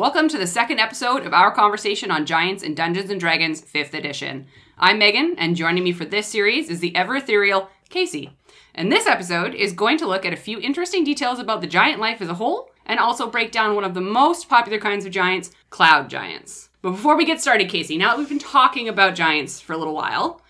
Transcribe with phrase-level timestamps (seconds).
[0.00, 3.92] Welcome to the second episode of our conversation on Giants and Dungeons and Dragons 5th
[3.92, 4.46] edition.
[4.78, 8.30] I'm Megan, and joining me for this series is the ever ethereal Casey.
[8.74, 12.00] And this episode is going to look at a few interesting details about the giant
[12.00, 15.12] life as a whole, and also break down one of the most popular kinds of
[15.12, 16.70] giants, cloud giants.
[16.80, 19.76] But before we get started, Casey, now that we've been talking about giants for a
[19.76, 20.40] little while,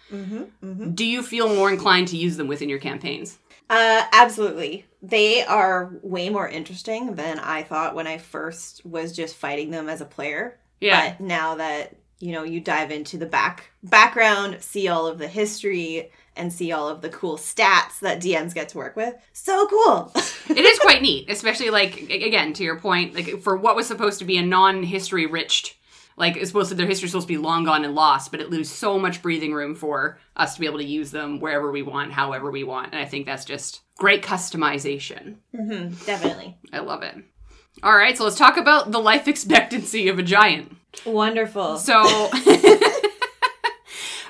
[0.94, 3.40] do you feel more inclined to use them within your campaigns?
[3.68, 4.84] Uh, absolutely.
[5.02, 9.88] They are way more interesting than I thought when I first was just fighting them
[9.88, 10.58] as a player.
[10.80, 11.10] Yeah.
[11.10, 15.28] But now that, you know, you dive into the back background, see all of the
[15.28, 19.14] history and see all of the cool stats that DMs get to work with.
[19.32, 20.12] So cool.
[20.48, 24.18] it is quite neat, especially like again to your point, like for what was supposed
[24.20, 25.78] to be a non-history rich,
[26.16, 28.50] like it's supposed to their history's supposed to be long gone and lost, but it
[28.50, 31.82] leaves so much breathing room for us to be able to use them wherever we
[31.82, 35.36] want, however we want, and I think that's just great customization.
[35.54, 36.56] hmm definitely.
[36.72, 37.14] I love it.
[37.82, 40.76] All right, so let's talk about the life expectancy of a giant.
[41.06, 41.76] Wonderful.
[41.78, 42.02] So,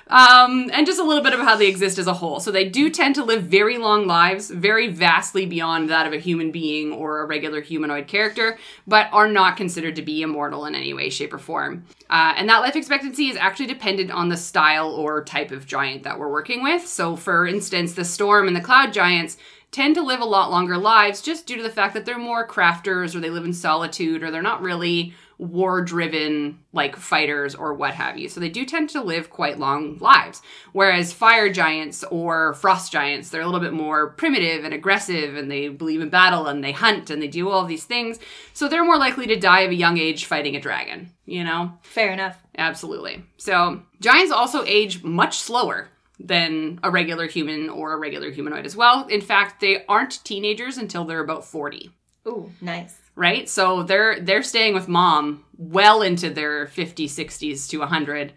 [0.09, 2.41] um, and just a little bit of how they exist as a whole.
[2.41, 6.19] So, they do tend to live very long lives, very vastly beyond that of a
[6.19, 10.75] human being or a regular humanoid character, but are not considered to be immortal in
[10.75, 11.85] any way, shape, or form.
[12.11, 16.03] Uh, and that life expectancy is actually dependent on the style or type of giant
[16.03, 16.87] that we're working with.
[16.87, 19.39] So, for instance, the storm and the cloud giants
[19.73, 22.47] tend to live a lot longer lives just due to the fact that they're more
[22.47, 27.73] crafters or they live in solitude or they're not really war driven like fighters or
[27.73, 28.29] what have you.
[28.29, 30.43] So they do tend to live quite long lives.
[30.73, 35.51] Whereas fire giants or frost giants, they're a little bit more primitive and aggressive and
[35.51, 38.19] they believe in battle and they hunt and they do all these things.
[38.53, 41.73] So they're more likely to die of a young age fighting a dragon, you know?
[41.81, 42.37] Fair enough.
[42.59, 43.25] Absolutely.
[43.39, 45.89] So giants also age much slower
[46.23, 49.07] than a regular human or a regular humanoid as well.
[49.09, 51.91] In fact, they aren't teenagers until they're about 40
[52.29, 52.99] Ooh, nice.
[53.17, 53.49] right?
[53.49, 58.33] So they're they're staying with mom well into their 50s, 60s to 100.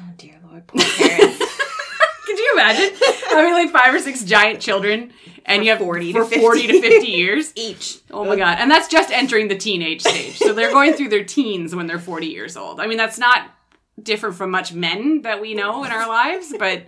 [0.00, 1.38] Oh dear lord, poor parents.
[2.26, 2.96] Could you imagine
[3.28, 5.12] having like five or six giant children
[5.46, 6.40] and you have 40 for to 50.
[6.40, 7.52] 40 to 50 years?
[7.56, 7.98] Each.
[8.10, 8.58] Oh my god.
[8.60, 10.38] And that's just entering the teenage stage.
[10.38, 12.78] So they're going through their teens when they're 40 years old.
[12.80, 13.50] I mean, that's not
[14.00, 16.84] different from much men that we know in our lives, but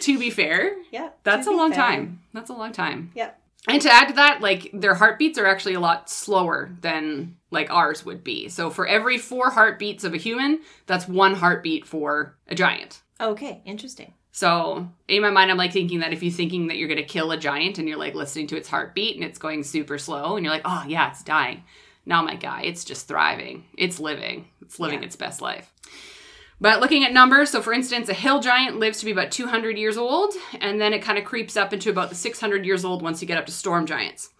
[0.00, 1.10] to be fair, Yeah.
[1.22, 1.80] that's a long fair.
[1.80, 2.20] time.
[2.32, 3.10] That's a long time.
[3.14, 3.30] Yeah.
[3.68, 7.70] And to add to that, like their heartbeats are actually a lot slower than like
[7.70, 8.48] ours would be.
[8.48, 13.02] So for every four heartbeats of a human, that's one heartbeat for a giant.
[13.20, 14.14] Okay, interesting.
[14.32, 17.32] So in my mind, I'm like thinking that if you're thinking that you're gonna kill
[17.32, 20.44] a giant and you're like listening to its heartbeat and it's going super slow and
[20.44, 21.62] you're like, oh yeah, it's dying.
[22.06, 23.64] Now my guy, it's just thriving.
[23.76, 24.48] It's living.
[24.62, 25.06] It's living Yeah.
[25.06, 25.70] its best life.
[26.60, 29.78] But looking at numbers, so for instance, a hill giant lives to be about 200
[29.78, 33.00] years old, and then it kind of creeps up into about the 600 years old
[33.00, 34.30] once you get up to storm giants.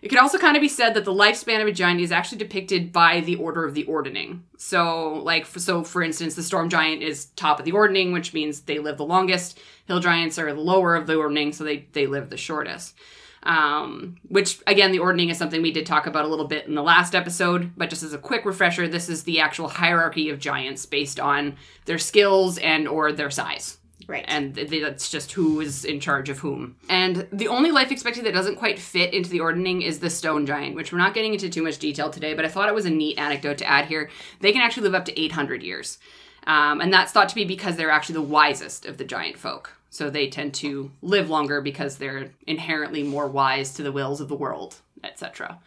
[0.00, 2.38] It could also kind of be said that the lifespan of a giant is actually
[2.38, 4.44] depicted by the order of the ordning.
[4.56, 8.60] So, like, so for instance, the storm giant is top of the ordning, which means
[8.60, 9.58] they live the longest.
[9.86, 12.94] Hill giants are the lower of the ordning, so they they live the shortest.
[13.42, 16.74] Um, which again, the ordning is something we did talk about a little bit in
[16.74, 20.38] the last episode, but just as a quick refresher, this is the actual hierarchy of
[20.40, 24.24] giants based on their skills and or their size Right.
[24.26, 26.76] and th- th- that's just who is in charge of whom.
[26.88, 30.44] And the only life expectancy that doesn't quite fit into the ordning is the stone
[30.46, 32.86] giant, which we're not getting into too much detail today, but I thought it was
[32.86, 34.10] a neat anecdote to add here.
[34.40, 35.98] They can actually live up to 800 years.
[36.46, 39.74] Um, and that's thought to be because they're actually the wisest of the giant folk.
[39.90, 44.28] So they tend to live longer because they're inherently more wise to the wills of
[44.28, 45.58] the world, etc.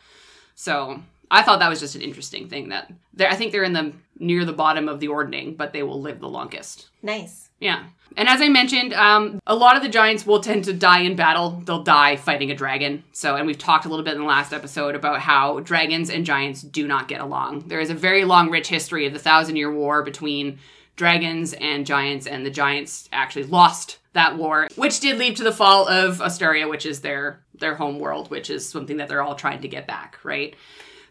[0.56, 1.02] So
[1.32, 4.46] I thought that was just an interesting thing that I think they're in the near
[4.46, 6.90] the bottom of the ordning, but they will live the longest.
[7.02, 7.50] nice.
[7.60, 7.84] Yeah.
[8.18, 11.16] And as I mentioned, um, a lot of the giants will tend to die in
[11.16, 11.62] battle.
[11.64, 13.04] They'll die fighting a dragon.
[13.14, 16.26] So, and we've talked a little bit in the last episode about how dragons and
[16.26, 17.68] giants do not get along.
[17.68, 20.60] There is a very long, rich history of the Thousand Year War between
[20.96, 25.52] dragons and giants, and the giants actually lost that war, which did lead to the
[25.52, 29.36] fall of Astoria, which is their their home world, which is something that they're all
[29.36, 30.56] trying to get back, right?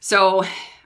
[0.01, 0.45] So,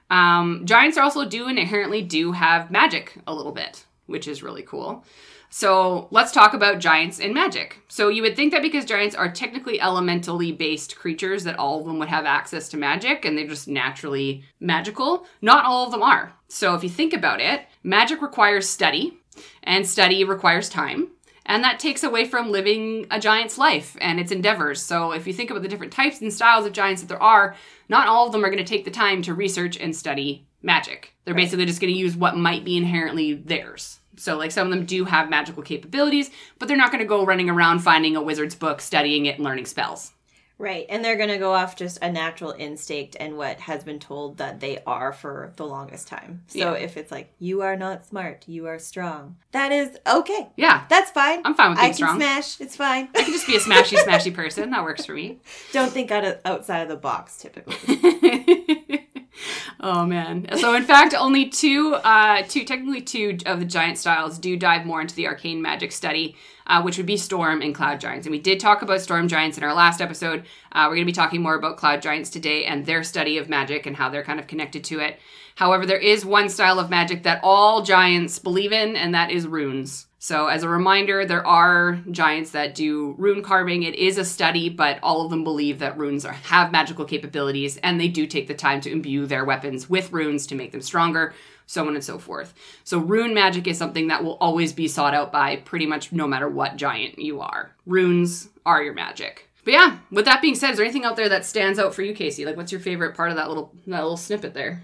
[0.09, 5.03] um, giants also do inherently do have magic a little bit, which is really cool.
[5.49, 7.79] So let's talk about giants and magic.
[7.87, 11.85] So you would think that because giants are technically elementally based creatures, that all of
[11.85, 15.25] them would have access to magic and they're just naturally magical.
[15.41, 16.33] Not all of them are.
[16.49, 19.17] So if you think about it, magic requires study,
[19.63, 21.09] and study requires time.
[21.45, 24.81] And that takes away from living a giant's life and its endeavors.
[24.81, 27.55] So, if you think about the different types and styles of giants that there are,
[27.87, 31.13] not all of them are going to take the time to research and study magic.
[31.23, 33.99] They're basically just going to use what might be inherently theirs.
[34.17, 37.25] So, like, some of them do have magical capabilities, but they're not going to go
[37.25, 40.13] running around finding a wizard's book, studying it, and learning spells.
[40.57, 40.85] Right.
[40.89, 44.37] And they're going to go off just a natural instinct and what has been told
[44.37, 46.43] that they are for the longest time.
[46.47, 46.73] So Yeah.
[46.73, 50.47] if it's like, you are not smart, you are strong, that is okay.
[50.55, 50.85] Yeah.
[50.89, 51.41] That's fine.
[51.43, 52.15] I'm fine with I being can strong.
[52.17, 52.61] smash.
[52.61, 53.09] It's fine.
[53.15, 54.69] I can just be a smashy, smashy person.
[54.71, 55.39] That works for me.
[55.73, 57.75] Don't think out of, outside of the box, typically.
[59.79, 60.47] oh man.
[60.57, 64.85] So in fact, only two, uh, two technically two of the giant styles do dive
[64.85, 66.35] more into the arcane magic study,
[66.67, 68.25] uh, which would be storm and cloud giants.
[68.25, 70.45] And we did talk about storm giants in our last episode.
[70.71, 73.49] Uh, we're going to be talking more about cloud giants today and their study of
[73.49, 75.19] magic and how they're kind of connected to it.
[75.55, 79.47] However, there is one style of magic that all giants believe in, and that is
[79.47, 80.07] runes.
[80.25, 83.83] So, as a reminder, there are giants that do rune carving.
[83.83, 87.77] It is a study, but all of them believe that runes are, have magical capabilities,
[87.77, 90.81] and they do take the time to imbue their weapons with runes to make them
[90.81, 91.35] stronger,
[91.67, 92.55] so on and so forth.
[92.83, 96.27] So, rune magic is something that will always be sought out by pretty much no
[96.27, 97.75] matter what giant you are.
[97.85, 99.47] Runes are your magic.
[99.63, 102.01] But yeah, with that being said, is there anything out there that stands out for
[102.01, 102.45] you, Casey?
[102.45, 104.81] Like, what's your favorite part of that little that little snippet there?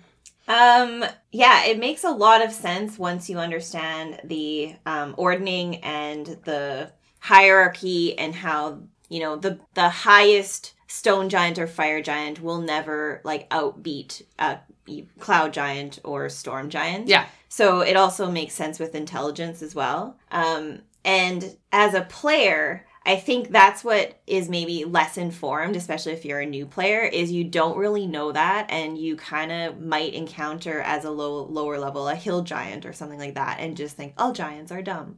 [0.47, 6.25] Um, yeah, it makes a lot of sense once you understand the um, ordning and
[6.45, 8.79] the hierarchy and how
[9.09, 14.59] you know the the highest stone giant or fire giant will never like outbeat a
[15.19, 17.07] cloud giant or storm giant.
[17.07, 17.27] Yeah.
[17.47, 20.17] So it also makes sense with intelligence as well.
[20.31, 26.24] Um, and as a player, I think that's what is maybe less informed, especially if
[26.24, 30.13] you're a new player, is you don't really know that, and you kind of might
[30.13, 33.95] encounter as a low lower level a hill giant or something like that, and just
[33.95, 35.18] think all giants are dumb.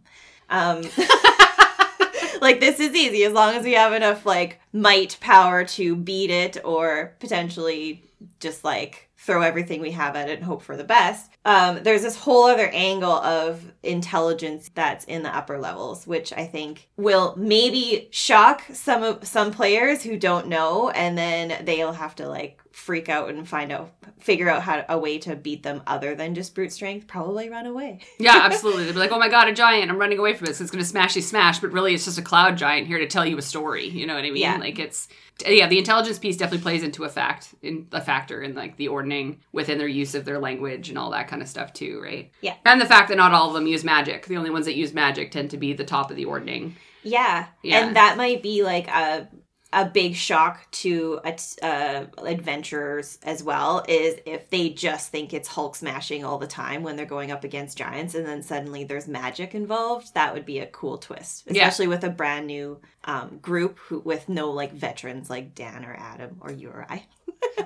[0.50, 0.81] Um,
[2.41, 6.29] like this is easy as long as we have enough like might power to beat
[6.29, 8.01] it, or potentially
[8.39, 11.31] just like throw everything we have at it and hope for the best.
[11.45, 16.45] Um, there's this whole other angle of intelligence that's in the upper levels, which I
[16.45, 22.15] think will maybe shock some of some players who don't know, and then they'll have
[22.15, 25.81] to like freak out and find out, figure out how a way to beat them
[25.87, 27.07] other than just brute strength.
[27.07, 27.99] Probably run away.
[28.19, 28.85] Yeah, absolutely.
[28.85, 29.89] They'd be like, "Oh my god, a giant!
[29.91, 30.61] I'm running away from this.
[30.61, 33.25] It's going to smashy smash." But really, it's just a cloud giant here to tell
[33.25, 33.87] you a story.
[33.89, 34.37] You know what I mean?
[34.37, 34.57] Yeah.
[34.57, 35.09] Like it's
[35.47, 35.68] yeah.
[35.68, 39.39] The intelligence piece definitely plays into a fact in a factor in like the ordning
[39.51, 42.31] within their use of their language and all that kind of stuff too, right?
[42.41, 42.56] Yeah.
[42.65, 44.25] And the fact that not all of them use magic.
[44.25, 46.75] The only ones that use magic tend to be the top of the ordning.
[47.03, 47.47] Yeah.
[47.62, 47.85] Yeah.
[47.85, 49.27] And that might be like a
[49.73, 51.19] a big shock to
[51.61, 56.83] uh, adventurers as well is if they just think it's Hulk smashing all the time
[56.83, 60.13] when they're going up against giants and then suddenly there's magic involved.
[60.13, 61.63] That would be a cool twist, Yeah.
[61.67, 65.95] especially with a brand new um, group who, with no like veterans like Dan or
[65.97, 67.05] Adam or you or I.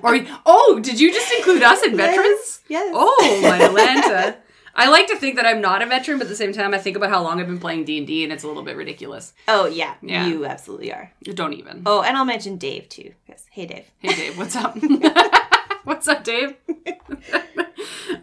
[0.02, 2.60] Or oh, did you just include us in veterans?
[2.68, 2.90] Yes.
[2.94, 4.36] Oh, my Atlanta.
[4.78, 6.78] I like to think that I'm not a veteran, but at the same time, I
[6.78, 8.76] think about how long I've been playing D and D, and it's a little bit
[8.76, 9.32] ridiculous.
[9.48, 10.26] Oh yeah, Yeah.
[10.28, 11.10] you absolutely are.
[11.24, 11.82] Don't even.
[11.84, 13.12] Oh, and I'll mention Dave too.
[13.28, 13.44] Yes.
[13.50, 13.90] Hey Dave.
[13.98, 14.78] Hey Dave, what's up?
[15.84, 16.54] what's up, Dave?
[17.36, 17.36] uh,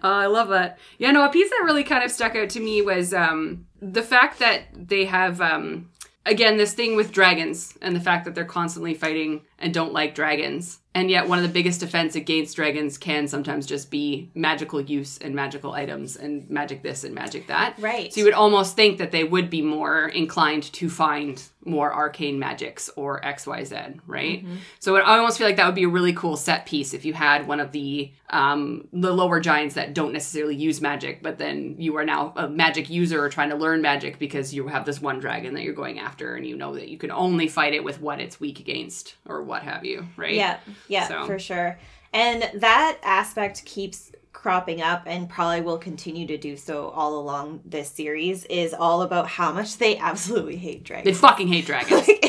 [0.01, 0.77] I love that.
[0.97, 4.01] Yeah, no, a piece that really kind of stuck out to me was um, the
[4.03, 5.89] fact that they have, um,
[6.25, 10.13] again, this thing with dragons and the fact that they're constantly fighting and don't like
[10.13, 10.79] dragons.
[10.93, 15.17] And yet, one of the biggest defense against dragons can sometimes just be magical use
[15.17, 17.75] and magical items and magic this and magic that.
[17.79, 18.13] Right.
[18.13, 22.39] So you would almost think that they would be more inclined to find more arcane
[22.39, 24.45] magics or XYZ, right?
[24.79, 27.03] So it, I almost feel like that would be a really cool set piece if
[27.03, 31.37] you had one of the um, the lower giants that don't necessarily use magic, but
[31.37, 34.85] then you are now a magic user or trying to learn magic because you have
[34.85, 37.73] this one dragon that you're going after and you know that you can only fight
[37.73, 40.33] it with what it's weak against or what have you, right?
[40.35, 40.57] Yeah,
[40.87, 41.77] yeah, So- for sure.
[42.13, 47.61] And that aspect keeps cropping up and probably will continue to do so all along
[47.65, 51.05] this series is all about how much they absolutely hate dragons.
[51.05, 52.05] They fucking hate dragons.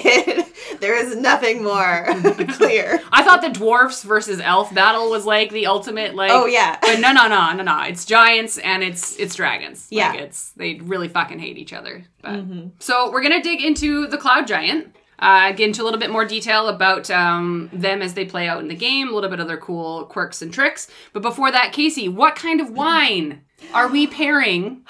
[0.81, 2.07] there is nothing more
[2.55, 3.01] clear.
[3.13, 6.79] I thought the dwarfs versus elf battle was like the ultimate like Oh yeah.
[6.81, 7.83] But no, no, no, no, no.
[7.83, 9.87] It's giants and it's it's dragons.
[9.91, 10.15] Yeah.
[10.15, 12.05] it's they really fucking hate each other.
[12.23, 12.69] But Mm-hmm.
[12.81, 14.96] so we're gonna dig into the cloud giant.
[15.19, 18.61] Uh, get into a little bit more detail about um, them as they play out
[18.61, 20.89] in the game, a little bit of their cool quirks and tricks.
[21.13, 23.43] But before that, Casey, what kind of wine
[23.73, 24.85] are we pairing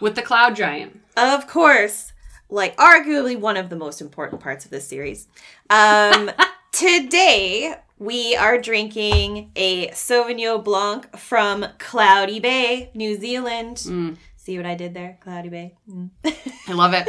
[0.00, 1.00] with the cloud giant?
[1.16, 2.12] Of course,
[2.48, 5.28] like arguably one of the most important parts of this series.
[5.70, 6.30] Um,
[6.72, 13.78] today we are drinking a Sauvignon Blanc from Cloudy Bay, New Zealand.
[13.78, 14.16] Mm.
[14.36, 15.74] See what I did there, Cloudy Bay.
[15.90, 16.10] Mm.
[16.68, 17.08] I love it.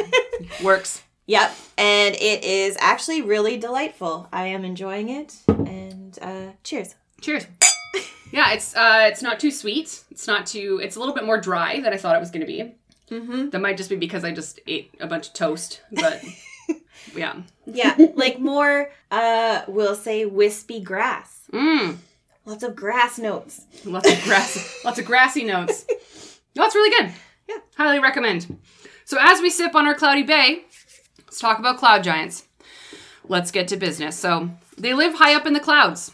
[0.64, 1.02] Works.
[1.28, 4.28] Yep, and it is actually really delightful.
[4.32, 6.96] I am enjoying it, and uh, cheers.
[7.20, 7.46] Cheers.
[8.32, 10.02] Yeah, it's uh, it's not too sweet.
[10.10, 10.80] It's not too.
[10.82, 12.74] It's a little bit more dry than I thought it was going to be.
[13.10, 13.50] Mm-hmm.
[13.50, 16.22] That might just be because I just ate a bunch of toast, but
[17.14, 17.42] Yeah.
[17.66, 21.42] Yeah, like more, uh, we'll say wispy grass.
[21.52, 21.96] Mm.
[22.44, 23.66] Lots of grass notes.
[23.84, 25.84] Lots of grass, lots of grassy notes.
[26.56, 27.14] No, that's really good.
[27.48, 27.56] Yeah.
[27.76, 28.58] Highly recommend.
[29.04, 30.64] So as we sip on our cloudy bay,
[31.28, 32.46] let's talk about cloud giants.
[33.28, 34.18] Let's get to business.
[34.18, 36.12] So they live high up in the clouds.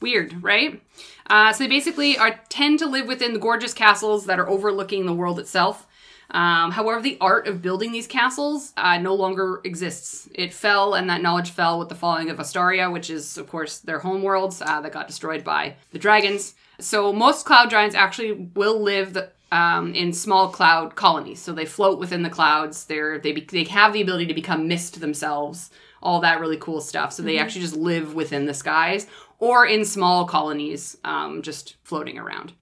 [0.00, 0.80] Weird, right?
[1.28, 5.04] Uh, so they basically are tend to live within the gorgeous castles that are overlooking
[5.04, 5.86] the world itself.
[6.30, 10.30] Um, however, the art of building these castles uh, no longer exists.
[10.34, 13.80] It fell, and that knowledge fell with the falling of Ostoria, which is, of course,
[13.80, 16.54] their home worlds uh, that got destroyed by the dragons.
[16.80, 21.40] So most cloud giants actually will live the, um, in small cloud colonies.
[21.40, 22.84] So they float within the clouds.
[22.84, 25.70] They're they be, they have the ability to become mist themselves.
[26.00, 27.12] All that really cool stuff.
[27.12, 29.08] So they actually just live within the skies
[29.40, 32.52] or in small colonies, um, just floating around.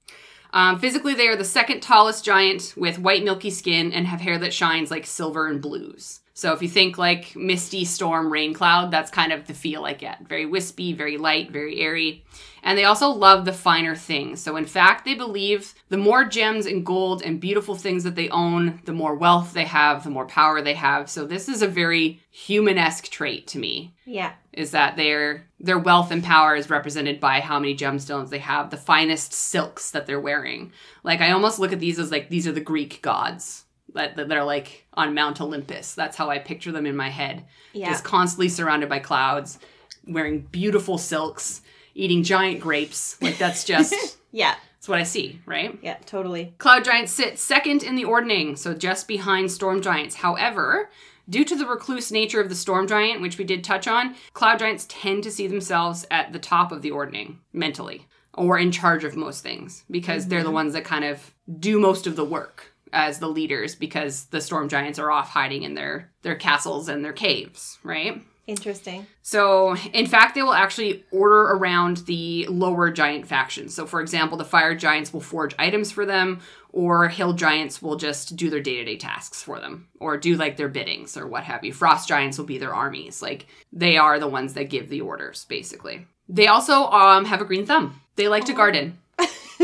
[0.53, 4.39] Um, physically, they are the second tallest giant with white milky skin and have hair
[4.39, 6.21] that shines like silver and blues.
[6.33, 9.95] So if you think like misty storm rain cloud, that's kind of the feel I
[9.95, 10.27] get.
[10.29, 12.25] Very wispy, very light, very airy.
[12.67, 14.41] And they also love the finer things.
[14.43, 18.29] So in fact, they believe the more gems and gold and beautiful things that they
[18.31, 21.09] own, the more wealth they have, the more power they have.
[21.09, 24.33] So this is a very human-esque trait to me Yeah.
[24.53, 28.71] is that their their wealth and power is represented by how many gemstones they have,
[28.71, 30.73] the finest silks that they're wearing.
[31.05, 34.33] Like I almost look at these as like these are the Greek gods that that
[34.33, 35.95] are like on Mount Olympus.
[35.95, 37.45] That's how I picture them in my head.
[37.73, 37.91] Yeah.
[37.91, 39.59] Just constantly surrounded by clouds,
[40.07, 41.63] wearing beautiful silks,
[41.97, 43.21] eating giant grapes.
[43.21, 43.95] Like that's just
[44.33, 44.55] Yeah.
[44.75, 45.79] that's what I see, right?
[45.83, 46.55] Yeah, totally.
[46.59, 50.17] Cloud giants sit second in the ordning, so just behind storm giants.
[50.17, 50.91] However,
[51.29, 54.59] due to the recluse nature of the storm giant, which we did touch on, cloud
[54.59, 59.03] giants tend to see themselves at the top of the ordning mentally or in charge
[59.03, 60.55] of most things because they're the mm-hmm.
[60.55, 64.69] ones that kind of do most of the work as the leaders because the storm
[64.69, 68.23] giants are off hiding in their their castles and their caves, right?
[68.47, 69.09] Interesting.
[69.23, 73.75] So, in fact, they will actually order around the lower giant factions.
[73.75, 76.41] So, for example, the fire giants will forge items for them,
[76.73, 80.37] or hill giants will just do their day to day tasks for them, or do
[80.37, 81.73] like their biddings or what have you.
[81.73, 83.21] Frost giants will be their armies.
[83.21, 86.07] Like, they are the ones that give the orders, basically.
[86.29, 88.99] They also um, have a green thumb, they like to garden.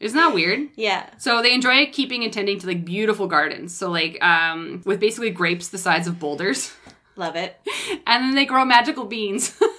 [0.00, 0.68] Isn't that weird?
[0.76, 1.08] Yeah.
[1.16, 3.74] So they enjoy keeping and tending to like beautiful gardens.
[3.74, 6.74] So like um with basically grapes the size of boulders.
[7.16, 7.56] Love it.
[8.06, 9.58] And then they grow magical beans.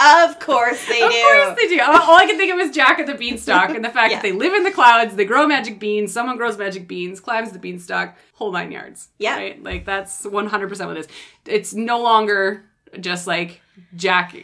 [0.00, 1.06] Of course they do.
[1.06, 1.80] Of course they do.
[1.80, 4.16] All I can think of is Jack and the Beanstalk and the fact Yeah.
[4.16, 7.52] that they live in the clouds, they grow magic beans, someone grows magic beans, climbs
[7.52, 9.08] the beanstalk, whole nine yards.
[9.18, 9.36] Yeah.
[9.36, 9.62] Right?
[9.62, 11.08] Like that's 100% what it is.
[11.46, 12.64] It's no longer
[12.98, 13.60] just like
[13.94, 14.34] Jack.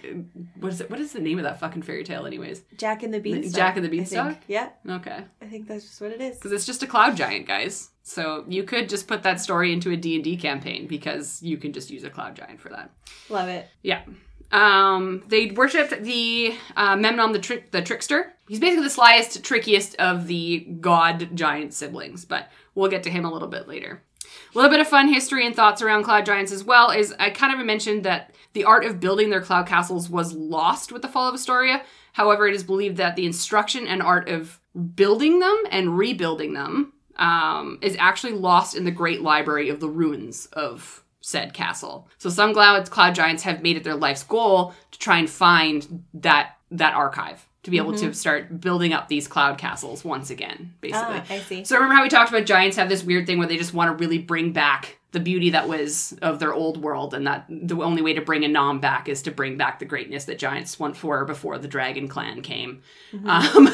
[0.60, 0.88] What is it?
[0.90, 2.62] What is the name of that fucking fairy tale, anyways?
[2.78, 3.54] Jack and the Beanstalk.
[3.54, 4.38] Jack and the Beanstalk?
[4.46, 5.24] Yeah, Okay.
[5.42, 6.36] I think that's just what it is.
[6.36, 7.90] Because it's just a cloud giant, guys.
[8.10, 11.90] So you could just put that story into a D&D campaign because you can just
[11.90, 12.90] use a cloud giant for that.
[13.28, 13.68] Love it.
[13.82, 14.02] Yeah.
[14.50, 18.32] Um, they worshipped the uh, Memnor the, trick the trickster.
[18.48, 23.24] He's basically the slyest, trickiest of the god giant siblings, but we'll get to him
[23.24, 24.02] a little bit later.
[24.24, 27.30] A little bit of fun history and thoughts around cloud giants as well is I
[27.30, 31.08] kind of mentioned that the art of building their cloud castles was lost with the
[31.08, 31.84] fall of Ostoria.
[32.14, 34.58] However, it is believed that the instruction and art of
[34.96, 39.88] building them and rebuilding them um, is actually lost in the great library of the
[39.88, 42.08] ruins of said castle.
[42.18, 46.04] So some cloud cloud giants have made it their life's goal to try and find
[46.14, 50.72] that that archive to be able to start building up these cloud castles once again,
[50.80, 51.16] basically.
[51.16, 51.64] Ah, I see.
[51.64, 53.90] So remember how we talked about giants have this weird thing where they just want
[53.90, 57.76] to really bring back the beauty that was of their old world, and that the
[57.82, 60.96] only way to bring Annam back is to bring back the greatness that giants once
[60.96, 62.82] for before the dragon clan came.
[63.26, 63.68] Um,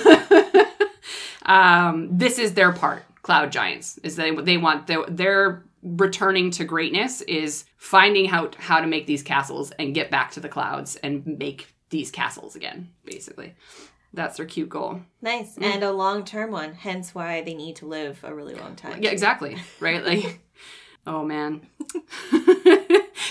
[1.43, 3.05] um, this is their part.
[3.27, 8.81] Cloud giants is they they want their, their returning to greatness is finding how how
[8.81, 12.89] to make these castles and get back to the clouds and make these castles again.
[13.05, 13.57] Basically,
[14.15, 15.01] that's their cute goal.
[15.23, 15.57] Nice.
[15.57, 15.75] Mm.
[15.75, 19.03] And a long term one, hence why they need to live a really long time.
[19.03, 19.57] Yeah, exactly.
[19.81, 20.07] Right?
[20.07, 20.39] Like,
[21.09, 21.67] oh man.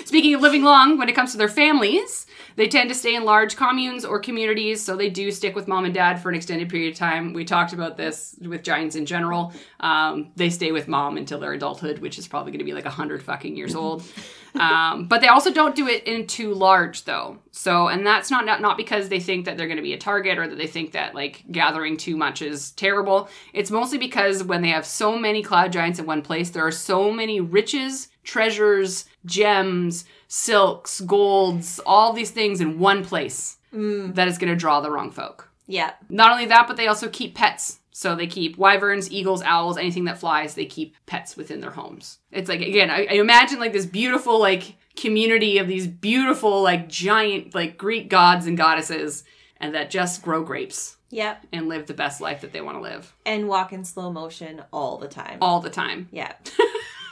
[0.06, 3.26] Speaking of living long, when it comes to their families, they tend to stay in
[3.26, 6.70] large communes or communities, so they do stick with mom and dad for an extended
[6.70, 7.34] period of time.
[7.34, 9.52] We talked about this with giants in general.
[9.80, 12.86] Um, they stay with mom until their adulthood, which is probably going to be like
[12.86, 14.04] 100 fucking years old.
[14.56, 17.40] Um, but they also don't do it in too large, though.
[17.52, 19.98] So, and that's not, not not because they think that they're going to be a
[19.98, 23.28] target or that they think that like gathering too much is terrible.
[23.54, 26.72] It's mostly because when they have so many cloud giants in one place, there are
[26.72, 34.14] so many riches, treasures, gems, silks, golds, all these things in one place mm.
[34.16, 35.50] that is going to draw the wrong folk.
[35.68, 35.94] Yeah.
[36.10, 37.80] Not only that, but they also keep pets.
[37.92, 42.20] So they keep wyverns, eagles, owls, anything that flies, they keep pets within their homes.
[42.30, 46.90] It's like, again, I, I imagine like this beautiful, like, community of these beautiful, like,
[46.90, 49.24] giant, like, Greek gods and goddesses,
[49.58, 51.46] and that just grow grapes Yep.
[51.54, 54.64] and live the best life that they want to live And walk in slow motion
[54.74, 55.38] all the time.
[55.40, 56.34] all the time yeah.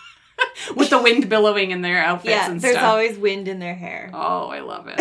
[0.76, 2.50] with the wind billowing in their outfits Yeah.
[2.52, 2.86] and There's stuff.
[2.92, 4.10] always wind in their hair.
[4.14, 5.00] Oh, I love it.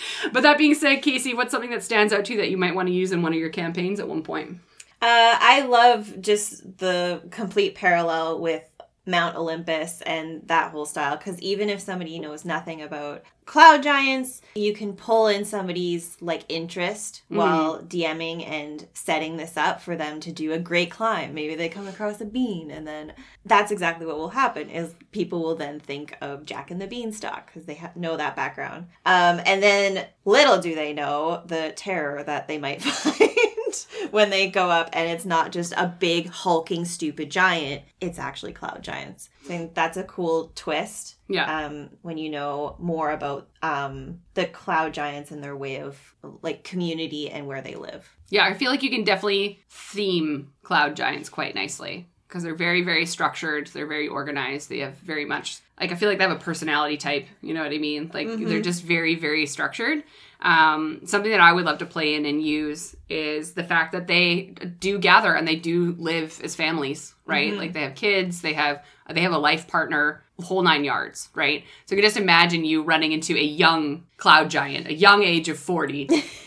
[0.32, 2.74] but that being said, Casey, what's something that stands out to you that you might
[2.74, 4.58] want to use in one of your campaigns at one point?
[5.02, 8.62] Uh, I love just the complete parallel with
[9.06, 14.42] Mount Olympus and that whole style because even if somebody knows nothing about cloud giants,
[14.56, 20.18] you can pull in somebody's like interest while DMing and setting this up for them
[20.20, 21.32] to do a great climb.
[21.32, 23.12] Maybe they come across a bean and then
[23.44, 27.46] that's exactly what will happen is people will then think of Jack and the Beanstalk
[27.46, 28.88] because they ha- know that background.
[29.04, 33.30] Um, and then little do they know the terror that they might find
[34.10, 38.52] when they go up and it's not just a big hulking stupid giant it's actually
[38.52, 41.66] cloud giants i think that's a cool twist Yeah.
[41.66, 45.98] um, when you know more about um, the cloud giants and their way of
[46.42, 50.96] like community and where they live Yeah, I feel like you can definitely theme cloud
[50.96, 53.68] giants quite nicely because they're very, very structured.
[53.68, 54.68] They're very organized.
[54.68, 57.26] They have very much, like, I feel like they have a personality type.
[57.42, 58.10] You know what I mean?
[58.14, 60.04] Like, they're just very, very structured.
[60.40, 64.06] Um, something that I would love to play in and use is the fact that
[64.06, 67.52] they do gather and they do live as families, right?
[67.58, 71.62] Like, they have kids, they have they have a life partner, whole nine yards, right?
[71.86, 75.48] So you can just imagine you running into a young cloud giant, a young age
[75.48, 76.08] of 40,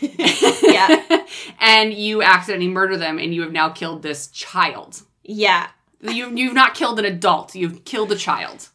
[0.62, 1.24] yeah
[1.60, 5.02] and you accidentally murder them and you have now killed this child.
[5.24, 5.68] yeah
[6.00, 8.68] You, you've not killed an adult, you've killed a child.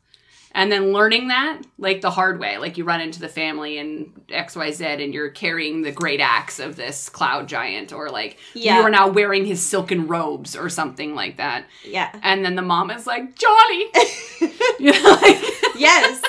[0.55, 4.12] And then learning that, like the hard way, like you run into the family and
[4.29, 8.79] XYZ and you're carrying the great axe of this cloud giant, or like Yeah.
[8.79, 11.65] you are now wearing his silken robes or something like that.
[11.83, 13.91] yeah And then the mom is like, Johnny!
[14.79, 15.44] you know, like,
[15.77, 16.22] yes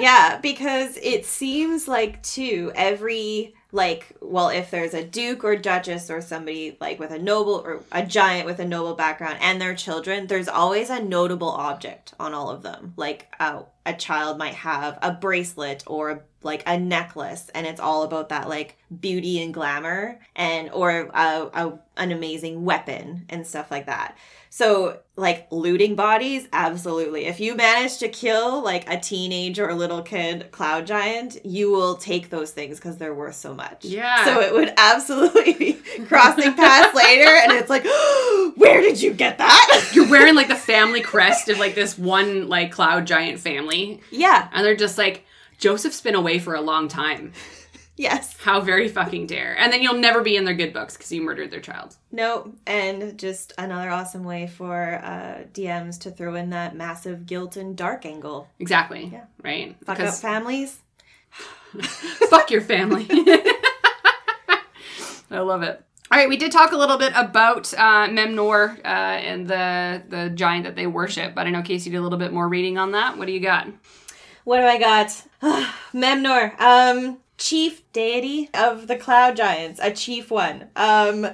[0.00, 6.08] yeah because it seems like too every like well if there's a duke or duchess
[6.08, 9.74] or somebody like with a noble or a giant with a noble background and their
[9.74, 12.94] children there's always a notable object on all of them.
[12.96, 18.04] Like uh, a child might have a bracelet or like a necklace and it's all
[18.04, 23.70] about that like beauty and glamour and or a, a, an amazing weapon and stuff
[23.70, 24.16] like that
[24.56, 27.24] so, like looting bodies, absolutely.
[27.24, 31.72] If you manage to kill like a teenage or a little kid cloud giant, you
[31.72, 33.84] will take those things because they're worth so much.
[33.84, 34.24] Yeah.
[34.24, 35.72] So it would absolutely be
[36.06, 37.82] crossing paths later, and it's like,
[38.56, 39.90] where did you get that?
[39.92, 44.02] you're wearing like the family crest of like this one like cloud giant family.
[44.12, 44.48] yeah.
[44.52, 45.24] And they're just like,
[45.58, 47.32] Joseph's been away for a long time.
[47.96, 48.36] Yes.
[48.40, 49.56] How very fucking dare.
[49.56, 51.96] And then you'll never be in their good books because you murdered their child.
[52.10, 52.52] No.
[52.66, 57.76] And just another awesome way for uh, DMs to throw in that massive guilt and
[57.76, 58.48] dark angle.
[58.58, 59.10] Exactly.
[59.12, 59.26] Yeah.
[59.42, 59.76] Right?
[59.84, 60.78] Fuck up families.
[62.28, 63.06] fuck your family.
[65.30, 65.84] I love it.
[66.10, 70.30] All right, we did talk a little bit about uh, Memnor uh, and the the
[70.30, 72.92] giant that they worship, but I know Casey did a little bit more reading on
[72.92, 73.18] that.
[73.18, 73.66] What do you got?
[74.44, 75.22] What do I got?
[75.92, 80.68] Memnor, um, chief deity of the cloud giants, a chief one.
[80.76, 81.28] Um,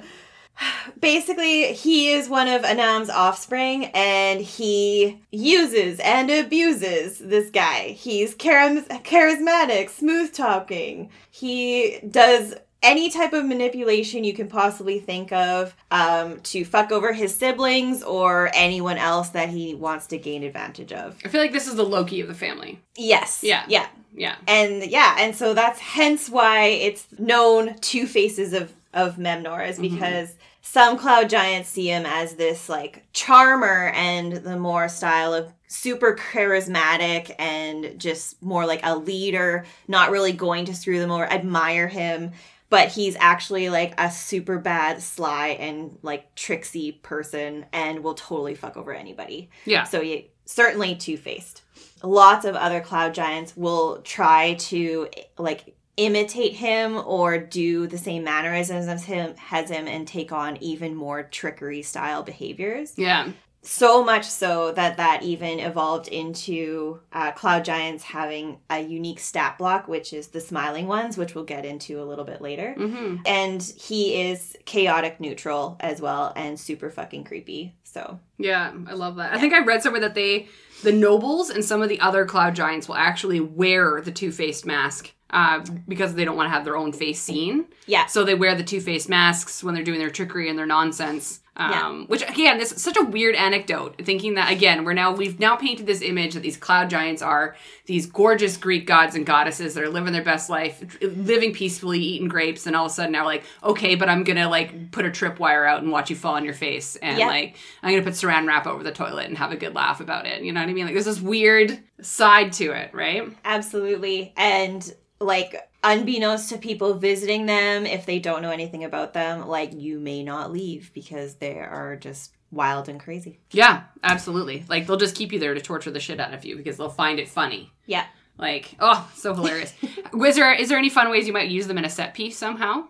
[0.99, 7.89] basically, he is one of Annam's offspring, and he uses and abuses this guy.
[7.89, 11.09] He's charis- charismatic, smooth talking.
[11.29, 17.13] He does any type of manipulation you can possibly think of um, to fuck over
[17.13, 21.17] his siblings or anyone else that he wants to gain advantage of.
[21.23, 22.79] I feel like this is the Loki of the family.
[22.95, 23.43] Yes.
[23.43, 23.63] Yeah.
[23.67, 23.87] Yeah.
[24.13, 24.35] Yeah.
[24.47, 29.79] And yeah, and so that's hence why it's known two faces of of Memnor is
[29.79, 35.51] because some cloud giants see him as this like charmer and the more style of
[35.67, 41.25] super charismatic and just more like a leader, not really going to screw them or
[41.25, 42.31] admire him.
[42.71, 48.55] But he's actually like a super bad, sly, and like tricksy person and will totally
[48.55, 49.51] fuck over anybody.
[49.65, 49.83] Yeah.
[49.83, 51.61] So he certainly two faced.
[52.01, 58.23] Lots of other cloud giants will try to like imitate him or do the same
[58.23, 62.93] mannerisms as him as him and take on even more trickery style behaviors.
[62.97, 63.31] Yeah.
[63.63, 69.57] So much so that that even evolved into uh, cloud giants having a unique stat
[69.59, 72.73] block, which is the smiling ones, which we'll get into a little bit later.
[72.73, 77.75] hmm And he is chaotic neutral as well and super fucking creepy.
[77.83, 79.33] So Yeah, I love that.
[79.33, 80.47] I think I read somewhere that they,
[80.81, 84.65] the nobles and some of the other cloud giants will actually wear the two faced
[84.65, 87.65] mask uh, because they don't want to have their own face seen.
[87.87, 88.05] Yeah.
[88.05, 91.39] So they wear the two face masks when they're doing their trickery and their nonsense.
[91.57, 91.91] Um, Yeah.
[92.07, 93.95] Which again, this is such a weird anecdote.
[94.01, 97.57] Thinking that again, we're now we've now painted this image that these cloud giants are
[97.87, 102.29] these gorgeous Greek gods and goddesses that are living their best life, living peacefully, eating
[102.29, 105.09] grapes, and all of a sudden now like, okay, but I'm gonna like put a
[105.09, 107.27] tripwire out and watch you fall on your face, and Yeah.
[107.27, 110.25] like I'm gonna put Saran wrap over the toilet and have a good laugh about
[110.25, 110.43] it.
[110.43, 110.85] You know what I mean?
[110.85, 113.29] Like there's this weird side to it, right?
[113.43, 114.33] Absolutely.
[114.37, 114.89] And
[115.21, 119.99] like unbeknownst to people visiting them, if they don't know anything about them, like you
[119.99, 123.39] may not leave because they are just wild and crazy.
[123.51, 124.65] Yeah, absolutely.
[124.67, 126.89] Like they'll just keep you there to torture the shit out of you because they'll
[126.89, 127.71] find it funny.
[127.85, 128.05] Yeah.
[128.37, 129.73] Like, oh, so hilarious.
[130.25, 132.37] is there is there any fun ways you might use them in a set piece
[132.37, 132.87] somehow?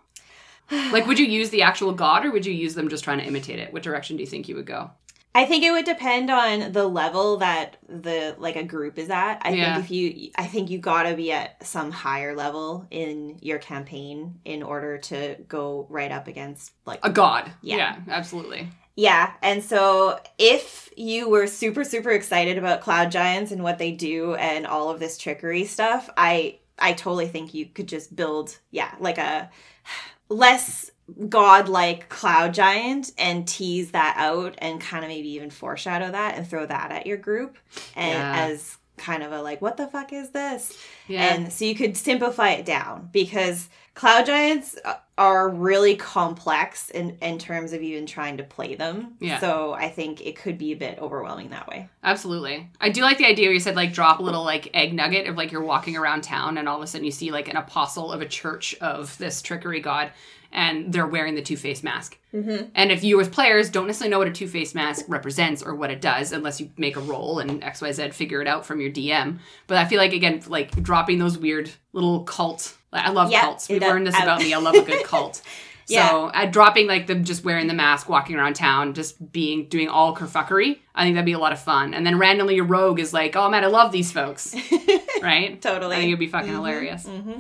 [0.71, 3.25] Like, would you use the actual god or would you use them just trying to
[3.25, 3.73] imitate it?
[3.73, 4.91] What direction do you think you would go?
[5.33, 9.39] I think it would depend on the level that the like a group is at.
[9.41, 9.75] I Yeah.
[9.75, 13.57] think if you I think you got to be at some higher level in your
[13.59, 17.51] campaign in order to go right up against like A god.
[17.61, 17.97] Yeah.
[18.09, 18.67] absolutely.
[18.97, 23.93] Yeah, and so if you were super super excited about cloud giants and what they
[23.93, 28.57] do and all of this trickery stuff, I I totally think you could just build
[28.69, 29.49] yeah, like a
[30.29, 30.90] less
[31.29, 36.47] godlike cloud giant and tease that out and kind of maybe even foreshadow that and
[36.47, 37.57] throw that at your group
[37.95, 38.45] and Yeah.
[38.47, 40.77] as kind of a like what the fuck is this?
[41.07, 41.33] Yeah.
[41.33, 47.15] And so you could simplify it down because cloud giants uh, are really complex in,
[47.21, 49.13] in terms of even trying to play them.
[49.19, 49.39] Yeah.
[49.39, 51.87] So I think it could be a bit overwhelming that way.
[52.03, 52.67] Absolutely.
[52.81, 55.27] I do like the idea where you said like drop a little like egg nugget
[55.27, 57.55] of like you're walking around town and all of a sudden you see like an
[57.55, 60.09] apostle of a church of this trickery god
[60.51, 62.17] and they're wearing the two face mask.
[62.33, 62.69] Mm-hmm.
[62.73, 65.75] And if you as players don't necessarily know what a two face mask represents or
[65.75, 68.89] what it does, unless you make a roll and XYZ figure it out from your
[68.89, 69.37] DM.
[69.67, 72.75] But I feel like again, like dropping those weird little cult.
[72.91, 73.69] Like, I love Yeah, cults.
[73.69, 74.53] We've learned this about me.
[74.53, 75.41] I love a good cult.
[75.87, 76.09] Yeah.
[76.09, 79.89] So uh, dropping like them just wearing the mask, walking around town, just being doing
[79.89, 80.79] all kerfuckery.
[80.95, 81.93] I think that'd be a lot of fun.
[81.93, 84.55] And then randomly your rogue is like, "Oh man, I love these folks,"
[85.21, 85.61] right?
[85.61, 85.95] Totally.
[85.95, 87.05] I think it'd be fucking hilarious.
[87.05, 87.39] Mm-hmm.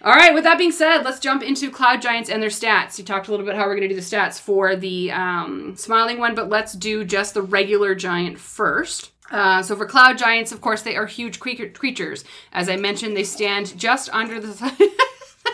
[0.00, 2.98] All right, with that being said, let's jump into Cloud Giants and their stats.
[2.98, 5.74] You talked a little bit how we're going to do the stats for the um,
[5.76, 9.10] Smiling one, but let's do just the regular giant first.
[9.30, 12.24] Uh, so for Cloud Giants, of course, they are huge cre- creatures.
[12.52, 14.92] As I mentioned, they stand just under the.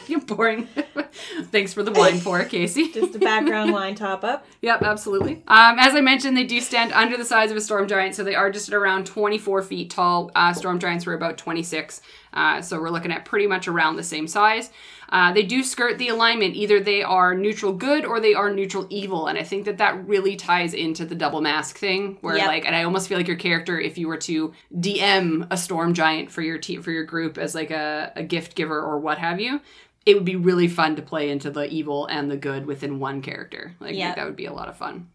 [0.07, 0.67] You're boring.
[1.51, 2.89] Thanks for the wine pour, Casey.
[2.93, 4.47] Just a background line top up.
[4.61, 5.43] Yep, absolutely.
[5.47, 8.25] Um, as I mentioned, they do stand under the size of a storm giant, so
[8.25, 10.31] they are just at around 24 feet tall.
[10.35, 12.01] Uh, storm giants were about 26,
[12.33, 14.71] uh, so we're looking at pretty much around the same size.
[15.15, 16.57] Uh, they do skirt the alignment.
[16.57, 20.09] Either they are neutral good or they are neutral evil, and I think that that
[20.09, 22.47] really ties into the double mask thing, where Yep.
[22.49, 25.95] like, and I almost feel like your character, if you were to DM a storm
[25.95, 29.19] giant for your team for your group as like a, a gift giver or what
[29.19, 29.61] have you.
[30.05, 33.23] It would be really fun to play into the evil and the good within one
[33.23, 33.77] character.
[33.79, 35.09] Like, I think that would be a lot of fun.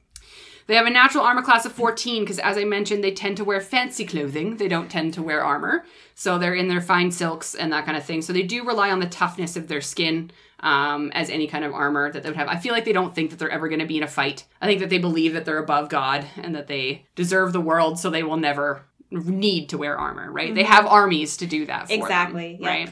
[0.70, 3.44] They have a natural armor class of 14 because, as I mentioned, they tend to
[3.44, 4.58] wear fancy clothing.
[4.58, 5.84] They don't tend to wear armor.
[6.14, 8.22] So they're in their fine silks and that kind of thing.
[8.22, 10.30] So they do rely on the toughness of their skin
[10.60, 12.48] um, as any kind of armor that they would have.
[12.48, 14.46] I feel like they don't think that they're ever going to be in a fight.
[14.62, 17.98] I think that they believe that they're above God and that they deserve the world,
[17.98, 20.54] so they will never need to wear armor, right?
[20.54, 22.68] They have armies to do that for them, Exactly, yeah.
[22.68, 22.90] right?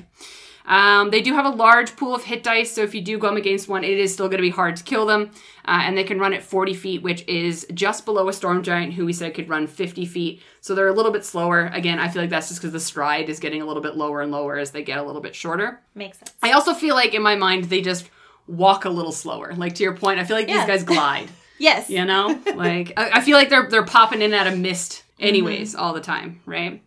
[0.68, 3.30] Um, they do have a large pool of hit dice, so if you do go
[3.30, 5.32] up against one, it is still going to be hard to kill them.
[5.67, 8.93] Uh, and they can run at 40 feet, which is just below a storm giant
[8.93, 10.41] who we said could run 50 feet.
[10.62, 11.69] So they're a little bit slower.
[11.73, 14.21] Again, I feel like that's just because the stride is getting a little bit lower
[14.21, 15.82] and lower as they get a little bit shorter.
[15.93, 16.34] Makes sense.
[16.41, 18.10] I also feel like in my mind, they just
[18.47, 19.53] walk a little slower.
[19.56, 20.60] Like to your point, I feel like Yeah.
[20.65, 21.30] these guys glide.
[21.60, 21.89] Yes.
[21.89, 25.73] You know, like I, I feel like they're they're popping in out of mist anyways
[25.73, 26.84] all the time, right?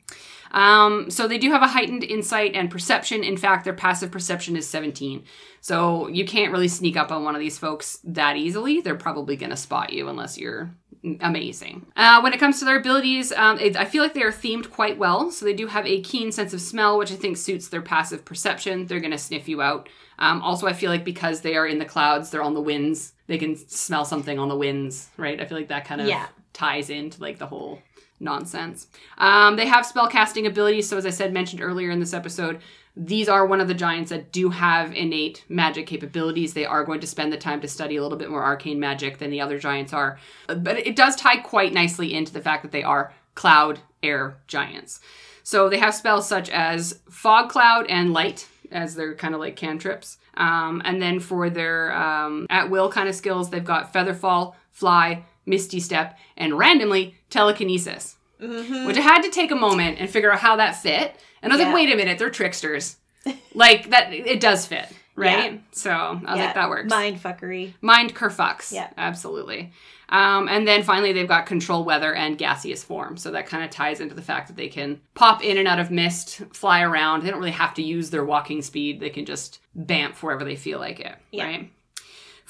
[0.52, 3.22] Um, so they do have a heightened insight and perception.
[3.24, 5.24] In fact, their passive perception is 17.
[5.60, 8.80] So you can't really sneak up on one of these folks that easily.
[8.80, 10.74] They're probably going to spot you unless you're
[11.20, 11.86] amazing.
[11.96, 14.70] Uh, when it comes to their abilities, um, it, I feel like they are themed
[14.70, 15.30] quite well.
[15.30, 18.24] So they do have a keen sense of smell, which I think suits their passive
[18.24, 18.86] perception.
[18.86, 19.88] They're going to sniff you out.
[20.18, 23.12] Um, also, I feel like because they are in the clouds, they're on the winds.
[23.26, 25.40] They can smell something on the winds, right?
[25.40, 26.26] I feel like that kind of Yeah.
[26.52, 27.80] ties into like the whole
[28.20, 28.86] nonsense.
[29.18, 30.88] Um, they have spell casting abilities.
[30.88, 32.60] So as I said, mentioned earlier in this episode,
[32.96, 36.54] these are one of the giants that do have innate magic capabilities.
[36.54, 39.18] They are going to spend the time to study a little bit more arcane magic
[39.18, 40.18] than the other giants are.
[40.46, 45.00] But it does tie quite nicely into the fact that they are cloud air giants.
[45.42, 49.56] So they have spells such as fog cloud and light as they're kind of like
[49.56, 50.18] cantrips.
[50.34, 55.24] Um, and then for their um, at will kind of skills, they've got featherfall, fly,
[55.50, 58.16] misty step, and randomly telekinesis.
[58.38, 61.14] Which I had to take a moment and figure out how that fit.
[61.42, 61.66] And I was Yeah.
[61.66, 62.96] like, wait a minute, they're tricksters.
[63.54, 65.52] like that, it does fit, right?
[65.52, 65.58] Yeah.
[65.72, 66.88] So I was Yeah, like, that works.
[66.88, 67.74] Mind fuckery.
[67.82, 68.72] Mind kerfucks.
[68.72, 68.88] Yeah.
[68.96, 69.72] Absolutely.
[70.08, 73.16] Um, and then finally, they've got control weather and gaseous form.
[73.18, 75.78] So that kind of ties into the fact that they can pop in and out
[75.78, 77.22] of mist, fly around.
[77.22, 79.00] They don't really have to use their walking speed.
[79.00, 81.14] They can just bamf wherever they feel like it.
[81.36, 81.70] Right?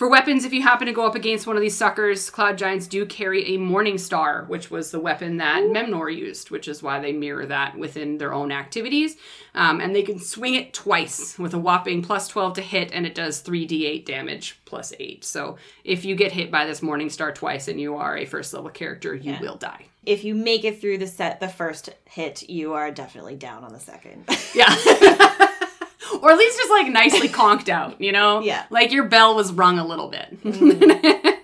[0.01, 2.87] For weapons, if you happen to go up against one of these suckers, Cloud Giants
[2.87, 7.01] do carry a Morning Star, which was the weapon that Memnor used, which is why
[7.01, 9.19] they mirror that within their own activities.
[9.55, 13.05] Um, and they can swing it twice with a whopping plus 12 to hit, and
[13.05, 15.23] it does 3d8 damage plus 8.
[15.23, 18.55] So if you get hit by this Morning Star twice and you are a first
[18.55, 19.85] level character, you will die.
[20.07, 23.75] If you make it through the set, the first hit, you are definitely down on
[23.75, 24.25] the second.
[24.55, 25.37] Yeah.
[26.23, 28.41] or at least just like nicely conked out, you know?
[28.41, 28.65] Yeah.
[28.71, 30.39] Like your bell was rung a little bit.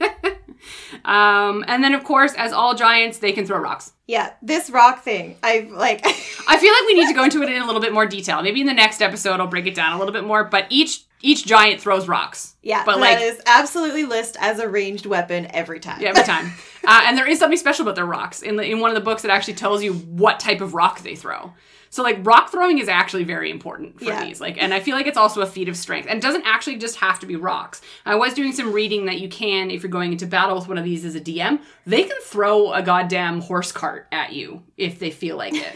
[1.05, 3.92] um, and then, of course, as all giants, they can throw rocks.
[4.07, 7.48] yeah, this rock thing, I've like, I feel like we need to go into it
[7.48, 8.42] in a little bit more detail.
[8.42, 10.44] Maybe in the next episode, I'll break it down a little bit more.
[10.44, 12.55] But each each giant throws rocks.
[12.62, 16.00] yeah, But, like- is absolutely list as a ranged weapon every time.
[16.00, 16.52] Yeah, every time.
[16.87, 18.42] uh, and there is something special about their rocks.
[18.42, 21.00] In, the, in one of the books, it actually tells you what type of rock
[21.00, 21.52] they throw.
[21.90, 24.25] So, like, rock throwing is actually very important for Yeah.
[24.25, 24.40] these.
[24.40, 26.07] Like, and I feel like it's also a feat of strength.
[26.09, 27.81] And it doesn't actually just have to be rocks.
[28.05, 30.79] I was doing some reading that you can, if you're going into battle with one
[30.79, 34.99] of these as a DM, they can throw a goddamn horse cart at you if
[34.99, 35.72] they feel like it.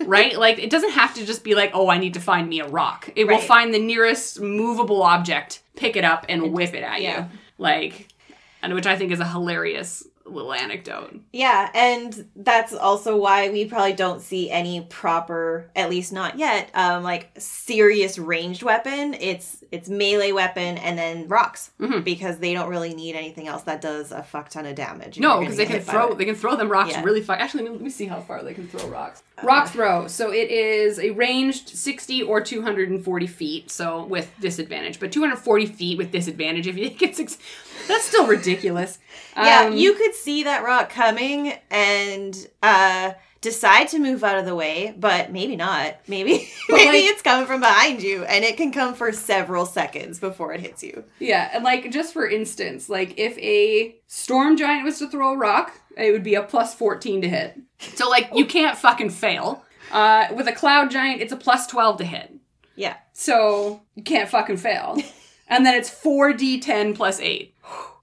[0.06, 0.38] right?
[0.38, 2.66] Like, it doesn't have to just be like, oh, I need to find me a
[2.68, 3.10] rock.
[3.14, 7.18] It will find the nearest movable object, pick it up, and whip it at yeah.
[7.18, 7.26] you.
[7.58, 8.08] Like,
[8.62, 11.18] and which I think is a hilarious little anecdote.
[11.32, 16.70] Yeah, and that's also why we probably don't see any proper, at least not yet,
[16.74, 19.14] um, like serious ranged weapon.
[19.14, 22.02] It's it's melee weapon and then rocks Mhm.
[22.02, 25.18] because they don't really need anything else that does a fuck ton of damage.
[25.20, 27.02] No, because they can throw they can throw them rocks Yeah.
[27.04, 27.36] really far.
[27.36, 29.22] Actually, let me see how far they can throw rocks.
[29.42, 30.06] Rock throw.
[30.06, 33.70] So it is a ranged 60 or 240 feet.
[33.70, 36.66] So with disadvantage, but 240 feet with disadvantage.
[36.66, 37.38] If you get six.
[37.88, 38.98] that's still ridiculous.
[39.36, 44.44] Yeah, Um, you could see that rock coming and uh decide to move out of
[44.44, 45.96] the way, but maybe not.
[46.06, 50.20] Maybe maybe like- it's coming from behind you and it can come for several seconds
[50.20, 51.04] before it hits you.
[51.18, 55.38] Yeah, and like just for instance, like if a storm giant was to throw a
[55.38, 57.58] rock, it would be a plus 14 to hit.
[57.94, 59.64] So like you can't fucking fail.
[59.90, 62.32] Uh, with a cloud giant, it's a plus 12 to hit.
[62.76, 62.96] Yeah.
[63.12, 64.98] So you can't fucking fail.
[65.48, 67.54] and then it's 4d10 plus 8.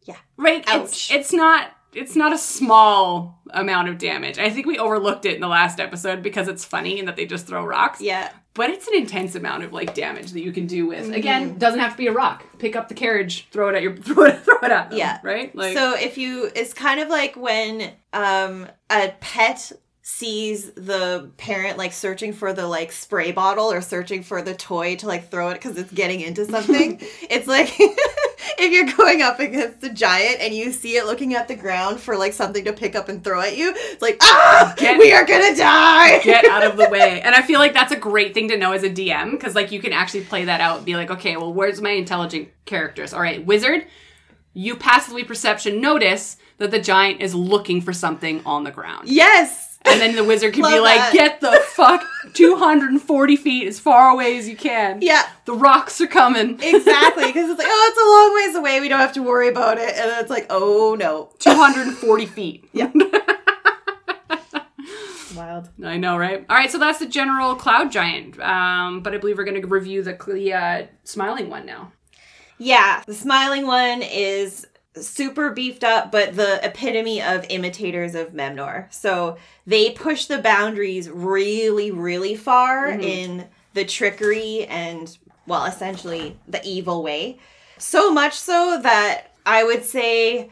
[0.06, 0.16] Yeah.
[0.36, 0.64] Right?
[0.68, 1.12] It's Ouch.
[1.12, 4.38] it's not it's not a small amount of damage.
[4.38, 7.26] I think we overlooked it in the last episode because it's funny and that they
[7.26, 8.00] just throw rocks.
[8.00, 8.32] Yeah.
[8.54, 11.06] But it's an intense amount of like damage that you can do with.
[11.06, 11.14] Mm-hmm.
[11.14, 12.44] Again, doesn't have to be a rock.
[12.60, 15.20] Pick up the carriage, throw it at your throw it, throw it at them, Yeah.
[15.24, 15.56] Right?
[15.56, 19.72] Like so if you it's kind of like when um a pet
[20.10, 24.96] sees the parent like searching for the like spray bottle or searching for the toy
[24.96, 26.98] to like throw it because it's getting into something
[27.30, 31.50] it's like if you're going up against a giant and you see it looking at
[31.50, 34.74] the ground for like something to pick up and throw at you it's like ah
[34.78, 37.20] Get- we are gonna die get out of the way.
[37.22, 39.74] And I feel like that's a great thing to know as a DM because like
[39.74, 43.12] you can actually play that out and be like, okay, well, where's my intelligent characters?
[43.13, 43.86] All right, wizard,
[44.54, 49.10] you passively perception notice that the giant is looking for something on the ground.
[49.10, 51.13] yes And then the wizard can be like, that.
[51.13, 55.02] get the fuck 240 feet as far away as you can.
[55.02, 56.52] yeah The rocks are coming.
[56.62, 59.47] exactly because it's like oh it's a long ways away we don't have to worry
[59.47, 62.69] about it and then it's like oh no 240 feet.
[62.73, 62.91] Yeah.
[65.36, 66.45] wild I know, right?
[66.50, 68.39] All right, so that's the general cloud giant.
[68.39, 71.91] Um, but I believe we're going to review the, the uh, smiling one now.
[72.58, 74.65] Yeah, the smiling one is
[75.04, 78.92] super beefed up, but the epitome of imitators of Memnor.
[78.94, 83.04] So they push the boundaries really, really far Mhm.
[83.04, 87.38] in the trickery and, well, essentially the evil way.
[87.78, 90.50] So much so that I would say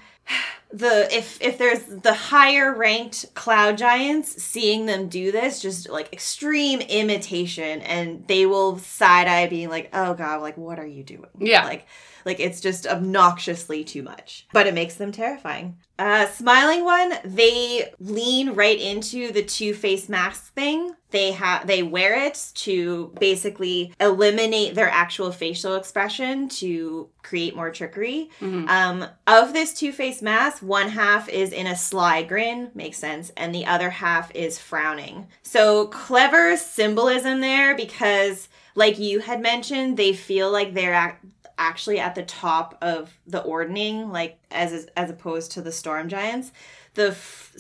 [0.71, 6.11] the if if there's the higher ranked cloud giants seeing them do this just like
[6.11, 11.03] extreme imitation and they will side eye being like oh god like what are you
[11.03, 11.63] doing Yeah.
[11.63, 11.85] like
[12.25, 17.89] like it's just obnoxiously too much but it makes them terrifying uh smiling one they
[17.99, 23.93] lean right into the two face mask thing they have they wear it to basically
[24.01, 28.67] eliminate their actual facial expression to create more trickery Mhm.
[28.69, 33.31] um, of this two face mask, one half is in a sly grin, makes sense,
[33.37, 35.27] and the other half is frowning.
[35.41, 41.99] So clever symbolism there because, like you had mentioned, they feel like they're ac- actually
[41.99, 46.51] at the top of the ordning, like as as opposed to the storm giants.
[46.93, 47.53] The f-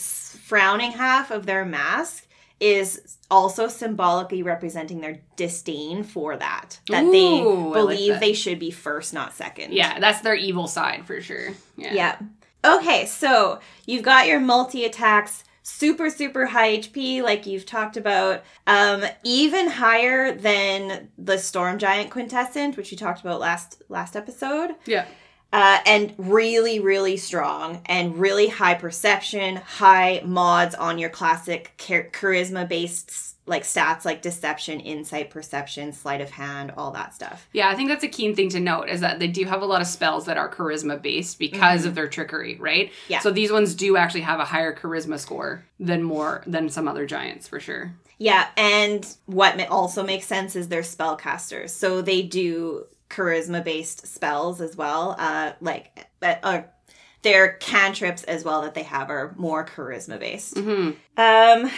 [0.43, 2.27] frowning half of their mask
[2.59, 6.79] is also symbolically representing their disdain for that.
[6.87, 7.39] That Ooh, they
[7.73, 8.21] believe that.
[8.21, 9.73] they should be first, not second.
[9.73, 11.49] Yeah, that's their evil side for sure.
[11.75, 11.93] Yeah.
[11.93, 12.17] Yeah.
[12.63, 18.43] Okay, so you've got your multi attacks, super, super high HP, like you've talked about.
[18.67, 24.75] Um, even higher than the Storm Giant Quintessent, which you talked about last last episode.
[24.85, 25.05] Yeah.
[25.55, 32.09] Uh, and really, really strong and really high perception, high mods on your classic char-
[32.11, 37.47] charisma based like stats like deception, insight, perception, sleight of hand, all that stuff.
[37.53, 39.65] Yeah, I think that's a keen thing to note is that they do have a
[39.65, 42.87] lot of spells that are charisma based because of their trickery, right?
[42.87, 43.11] Mm-hmm.
[43.13, 43.19] Yeah.
[43.19, 47.05] So these ones do actually have a higher charisma score than more than some other
[47.05, 47.93] giants for sure.
[48.17, 51.69] Yeah, and what also makes sense is they're spellcasters.
[51.69, 55.15] So they do charisma based spells as well.
[55.17, 56.61] Uh, like, uh, uh,
[57.21, 60.57] their cantrips as well that they have are more charisma based.
[60.57, 61.71] hmm Um,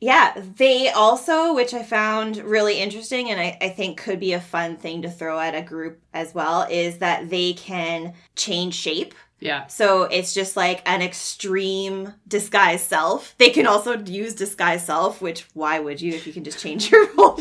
[0.00, 4.40] yeah, they also, which I found really interesting and I, I think could be a
[4.40, 9.14] fun thing to throw at a group as well, is that they can change shape.
[9.40, 9.66] Yeah.
[9.66, 13.34] So it's just like an extreme disguise self.
[13.38, 16.90] They can also use disguise self, which why would you if you can just change
[16.90, 17.38] your whole,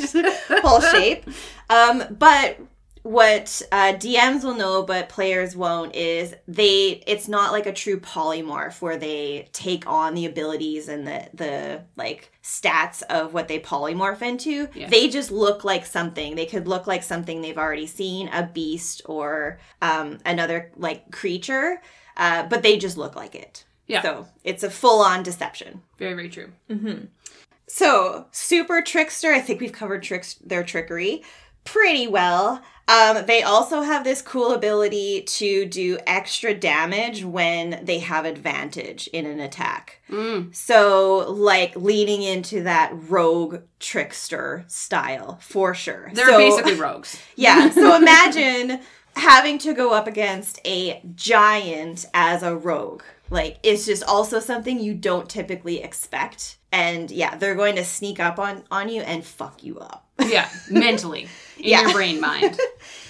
[0.61, 1.25] whole shape?
[1.69, 2.59] Um, but
[3.03, 7.99] what uh, DMs will know but players won't is they it's not like a true
[7.99, 13.59] polymorph where they take on the abilities and the the like stats of what they
[13.59, 14.69] polymorph into.
[14.73, 14.89] Yeah.
[14.89, 16.35] They just look like something.
[16.35, 21.81] They could look like something they've already seen, a beast or um, another like creature,
[22.15, 23.65] uh, but they just look like it.
[23.87, 24.01] Yeah.
[24.01, 25.81] So it's a full on deception.
[25.99, 26.53] Very, very true.
[26.69, 27.05] Mm-hmm.
[27.67, 29.33] So, super trickster.
[29.33, 31.23] I think we've covered tricks their trickery
[31.63, 32.61] pretty well.
[32.85, 39.07] Um, they also have this cool ability to do extra damage when they have advantage
[39.13, 40.01] in an attack.
[40.09, 40.53] Mm.
[40.53, 46.11] So, like leaning into that rogue trickster style for sure.
[46.13, 47.17] They're So- basically rogues.
[47.37, 47.69] yeah.
[47.73, 48.81] So imagine
[49.15, 53.03] having to go up against a giant as a rogue.
[53.33, 56.57] Like it's just also something you don't typically expect.
[56.71, 60.07] And yeah, they're going to sneak up on on you and fuck you up.
[60.25, 61.23] Yeah, mentally
[61.57, 61.81] in Yeah.
[61.81, 62.57] your brain mind.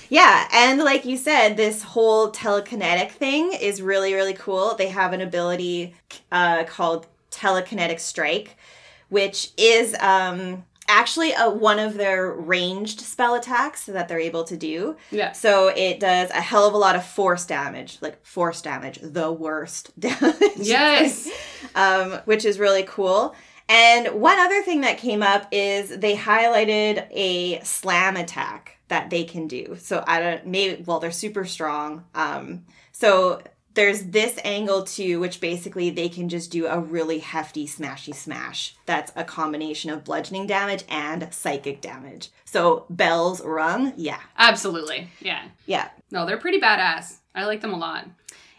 [0.10, 4.76] Yeah, and like you said, this whole telekinetic thing is really really cool.
[4.76, 5.96] They have an ability
[6.32, 8.56] uh, called telekinetic strike,
[9.10, 14.58] which is um, actually a, one of their ranged spell attacks that they're able to
[14.58, 14.96] do.
[15.12, 15.32] Yeah.
[15.32, 19.32] So it does a hell of a lot of force damage, like force damage, the
[19.32, 20.58] worst damage.
[20.58, 21.30] Yes.
[21.76, 23.36] um, which is really cool.
[23.70, 29.24] And one other thing that came up is they highlighted a slam attack that they
[29.24, 29.78] can do.
[29.80, 32.04] So I don't maybe well they're super strong.
[32.14, 33.42] Um, so
[33.74, 38.76] there's this angle too, which basically they can just do a really hefty smashy smash.
[38.86, 42.30] That's a combination of bludgeoning damage and psychic damage.
[42.46, 45.10] So bells rung, yeah, Absolutely.
[45.22, 45.44] Yeah.
[45.66, 45.90] yeah.
[46.12, 47.18] No, they're pretty badass.
[47.34, 48.08] I like them a lot.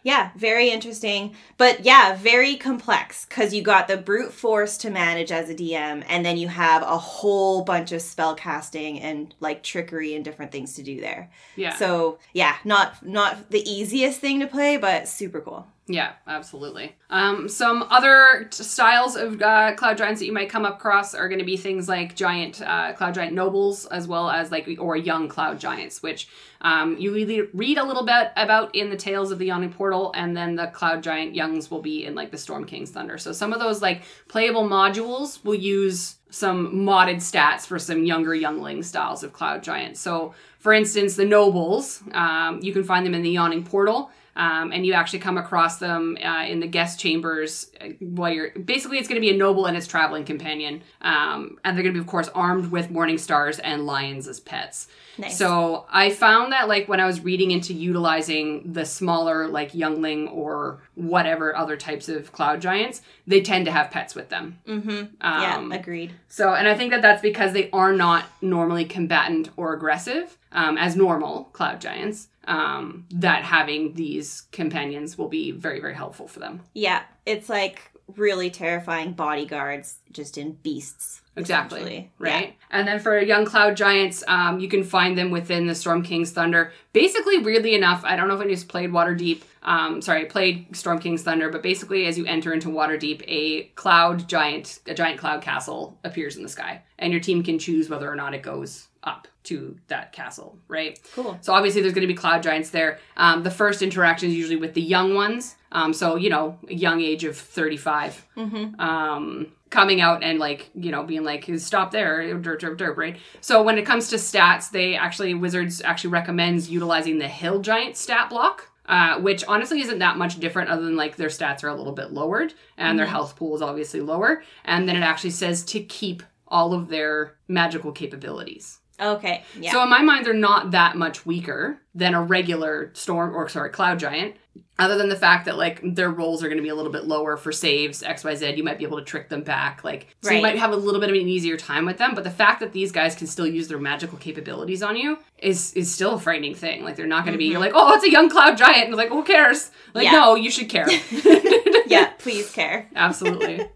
[0.05, 1.35] Yeah, very interesting.
[1.57, 6.05] But yeah, very complex because you got the brute force to manage as a DM,
[6.07, 10.53] and then you have a whole bunch of spell casting and like trickery and different
[10.53, 11.31] things to do there.
[11.57, 11.75] Yeah.
[11.75, 15.67] So yeah, not not the easiest thing to play, but super cool.
[15.87, 16.97] Yeah, absolutely.
[17.11, 21.29] Um, some other t- styles of uh, cloud giants that you might come across are
[21.29, 24.97] going to be things like giant uh, cloud giant nobles, as well as like or
[24.97, 26.29] young cloud giants, which
[26.63, 30.11] um, you really read a little bit about in the Tales of the Yawning Portal,
[30.15, 33.19] and then the cloud giant youngs will be in like the Storm King's Thunder.
[33.19, 38.35] So some of those like playable modules will use some modded stats for some younger
[38.35, 40.01] youngling styles of cloud giants.
[40.01, 44.11] So, for instance, the nobles, um, you can find them in the Yawning Portal.
[44.37, 48.51] Um, and you actually come across them uh, in the guest chambers uh, while you're
[48.51, 51.95] basically it's going to be a noble and its traveling companion um, and they're going
[51.95, 55.39] to be of course armed with morning stars and lions as pets Nice.
[55.39, 60.27] so i found that like when i was reading into utilizing the smaller like youngling
[60.29, 64.91] or whatever other types of cloud giants they tend to have pets with them Mm-hmm.
[64.91, 66.13] um, yeah, agreed.
[66.29, 70.77] so, and I think that that's because they are not normally combatant or aggressive um,
[70.79, 72.29] as normal cloud giants.
[72.47, 76.61] Um, that having these companions will be very, very helpful for them.
[76.75, 81.23] Yeah, it's like really terrifying bodyguards just in beasts.
[81.37, 82.13] Exactly.
[82.19, 82.57] Right.
[82.71, 86.31] And then for young cloud giants, um, you can find them within the Storm King's
[86.31, 86.73] Thunder.
[86.93, 89.43] Basically, weirdly enough, I don't know if anyone's played Waterdeep.
[89.63, 94.29] Um, sorry, played Storm King's Thunder, but basically, as you enter into Waterdeep, a cloud
[94.29, 98.11] giant, a giant cloud castle appears in the sky, and your team can choose whether
[98.11, 99.27] or not it goes up.
[99.45, 100.99] To that castle, right?
[101.15, 101.39] Cool.
[101.41, 102.99] So obviously there's going to be cloud giants there.
[103.17, 105.57] Um, the first interaction is usually with the young ones.
[105.73, 108.27] Um, so you know, a young age of 35.
[108.37, 108.81] Mm-hmm.
[108.81, 113.19] Um, coming out and like you know being like stop there derp derp derp right
[113.41, 117.97] so when it comes to stats they actually wizards actually recommends utilizing the hill giant
[117.97, 121.69] stat block uh, which honestly isn't that much different other than like their stats are
[121.69, 125.31] a little bit lowered and their health pool is obviously lower and then it actually
[125.31, 129.43] says to keep all of their magical capabilities Okay.
[129.59, 129.73] Yeah.
[129.73, 133.71] so in my mind, they're not that much weaker than a regular storm or sorry,
[133.71, 134.37] cloud giant.
[134.77, 137.05] Other than the fact that like their rolls are going to be a little bit
[137.05, 139.85] lower for saves X Y Z, you might be able to trick them back.
[139.85, 142.15] Like so, you might have a little bit of an easier time with them.
[142.17, 145.73] But the fact that these guys can still use their magical capabilities on you is
[145.75, 146.83] is still a frightening thing.
[146.83, 148.97] Like they're not going to be you're like, oh, it's a young cloud giant, and
[148.97, 149.71] like who cares?
[149.93, 150.15] Like Mm-hmm.
[150.15, 150.21] Yeah.
[150.21, 150.89] no, you should care.
[151.87, 152.11] yeah.
[152.19, 152.89] Please care.
[152.97, 153.59] Absolutely.
[153.59, 153.71] But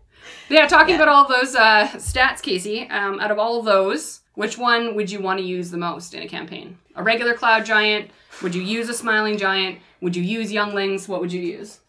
[0.54, 1.02] yeah, talking Yeah.
[1.02, 2.88] about all those uh, stats, Casey.
[2.88, 6.14] Um, out of all of those, which one would you want to use the most
[6.14, 6.78] in a campaign?
[6.94, 8.12] A regular cloud giant?
[8.40, 9.80] Would you use a smiling giant?
[10.00, 11.08] Would you use younglings?
[11.08, 11.80] What would you use?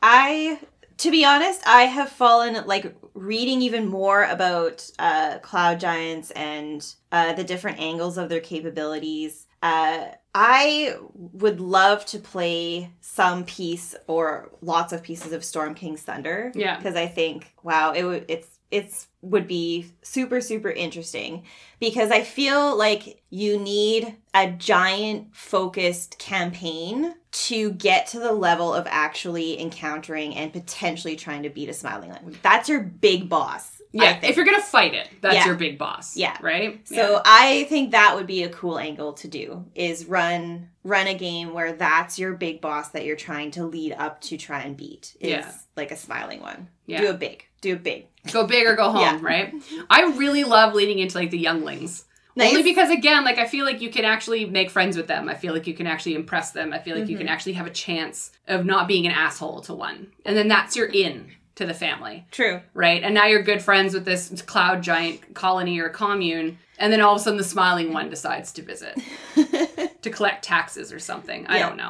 [0.00, 0.60] I,
[0.96, 6.94] to be honest, I have fallen like reading even more about uh, cloud giants and
[7.12, 9.46] uh, the different angles of their capabilities.
[9.62, 16.00] Uh, I would love to play some piece or lots of pieces of Storm King's
[16.00, 16.52] Thunder.
[16.54, 16.78] Yeah.
[16.78, 21.44] because I think wow, it would it's it's would be super super interesting
[21.78, 28.72] because I feel like you need a giant focused campaign to get to the level
[28.74, 32.36] of actually encountering and potentially trying to beat a smiling lion.
[32.42, 33.76] That's your big boss.
[33.92, 35.46] Yeah, if you're gonna fight it, that's Yeah.
[35.46, 36.16] your big boss.
[36.16, 36.36] Yeah.
[36.40, 36.80] right.
[36.86, 41.14] So I think that would be a cool angle to do is run run a
[41.14, 44.76] game where that's your big boss that you're trying to lead up to try and
[44.76, 45.14] beat.
[45.20, 45.52] Is Yeah.
[45.76, 46.68] like a smiling one.
[46.86, 47.00] Yeah.
[47.02, 47.44] Do it big.
[47.60, 48.06] Do it big.
[48.32, 49.18] Go big or go home, Yeah.
[49.22, 49.54] right?
[49.88, 52.04] I really love leading into like the younglings.
[52.38, 55.28] Only because again, like I feel like you can actually make friends with them.
[55.28, 56.72] I feel like you can actually impress them.
[56.72, 57.26] I feel like you Mm-hmm.
[57.26, 60.12] can actually have a chance of not being an asshole to one.
[60.24, 62.26] And then that's your in to the family.
[62.30, 62.60] True.
[62.72, 63.02] right?
[63.02, 67.14] And now you're good friends with this cloud giant colony or commune, and then all
[67.16, 68.98] of a sudden the smiling one decides to visit
[70.02, 71.46] to collect taxes or something.
[71.46, 71.68] I Yeah.
[71.68, 71.88] don't know.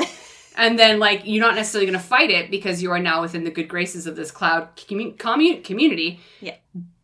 [0.61, 3.45] And then like you're not necessarily going to fight it because you are now within
[3.45, 6.21] the good graces of this cloud commu- commu- community.
[6.41, 6.57] Yeah.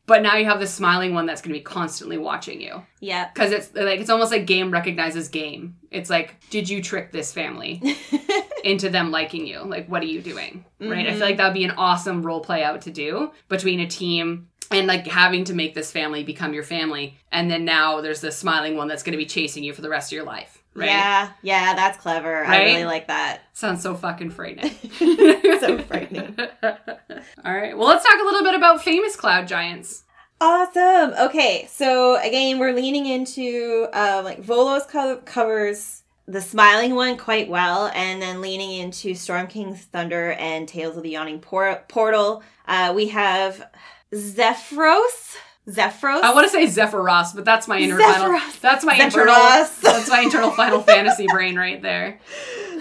[0.05, 3.29] But now you have this smiling one that's going to be constantly watching you Yeah.
[3.33, 5.79] because it's like it's almost like game recognizes game.
[5.91, 7.83] It's like, did you trick this family
[8.65, 9.65] into them liking you?
[9.65, 10.65] Like, what are you doing?
[10.79, 10.91] Right?
[10.91, 11.21] I feel mm-hmm.
[11.23, 14.87] like that would be an awesome role play out to do between a team and
[14.87, 18.77] like having to make this family become your family, and then now there's this smiling
[18.77, 20.56] one that's going to be chasing you for the rest of your life.
[20.77, 20.89] Right?
[20.89, 22.45] Yeah, yeah, that's clever.
[22.45, 23.43] I really like that.
[23.55, 24.73] Sounds so fucking frightening.
[25.61, 26.37] So frightening.
[26.63, 27.77] All right.
[27.77, 30.05] Well, let's talk a little bit about famous cloud giants.
[30.39, 31.15] Awesome.
[31.19, 37.49] Okay, so again, we're leaning into uh, like Volo's co- covers the smiling one quite
[37.49, 42.43] well, and then leaning into Storm King's Thunder and Tales of the Yawning Por- Portal.
[42.69, 43.67] Uh, we have
[44.13, 45.37] Zephyros.
[45.69, 46.23] Zephyros.
[46.23, 48.39] I want to say Zephyros, but that's my inner final.
[48.61, 49.35] That's my internal.
[49.35, 52.21] That's my internal Final Fantasy brain right there.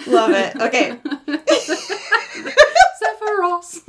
[0.05, 0.55] Love it.
[0.55, 0.95] Okay.
[3.01, 3.81] Sephiroth.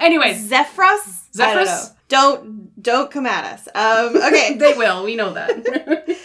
[0.00, 1.28] Anyways, Zephyros.
[1.34, 1.94] Zephyros?
[2.08, 3.68] Don't don't come at us.
[3.74, 4.16] Um.
[4.16, 4.54] Okay.
[4.58, 5.04] they will.
[5.04, 6.16] We know that.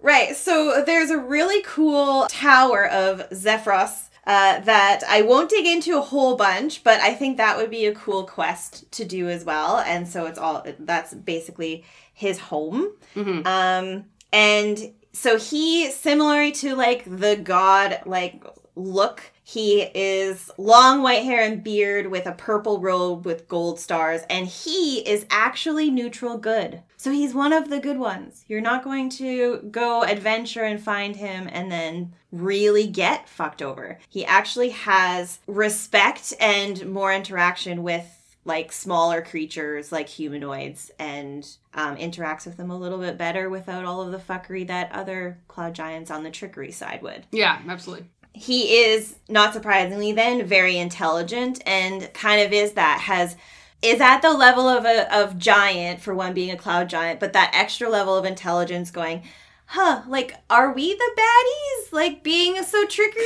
[0.00, 0.34] Right.
[0.36, 6.00] So there's a really cool tower of Zephyros uh, that I won't dig into a
[6.00, 9.78] whole bunch, but I think that would be a cool quest to do as well.
[9.78, 12.92] And so it's all that's basically his home.
[13.16, 13.44] Mhm.
[13.44, 18.44] Um, and so he, similarly to like the god like
[18.76, 24.20] look, he is long white hair and beard with a purple robe with gold stars,
[24.30, 26.82] and he is actually neutral good.
[26.96, 28.44] So he's one of the good ones.
[28.46, 33.98] You're not going to go adventure and find him and then really get fucked over.
[34.08, 41.96] He actually has respect and more interaction with like smaller creatures like humanoids and um,
[41.96, 45.74] interacts with them a little bit better without all of the fuckery that other cloud
[45.74, 48.06] giants on the trickery side would yeah, absolutely.
[48.32, 53.36] He is not surprisingly then very intelligent and kind of is that has
[53.82, 57.32] is at the level of a of giant for one being a cloud giant but
[57.32, 59.22] that extra level of intelligence going
[59.66, 63.22] huh like are we the baddies like being so trickery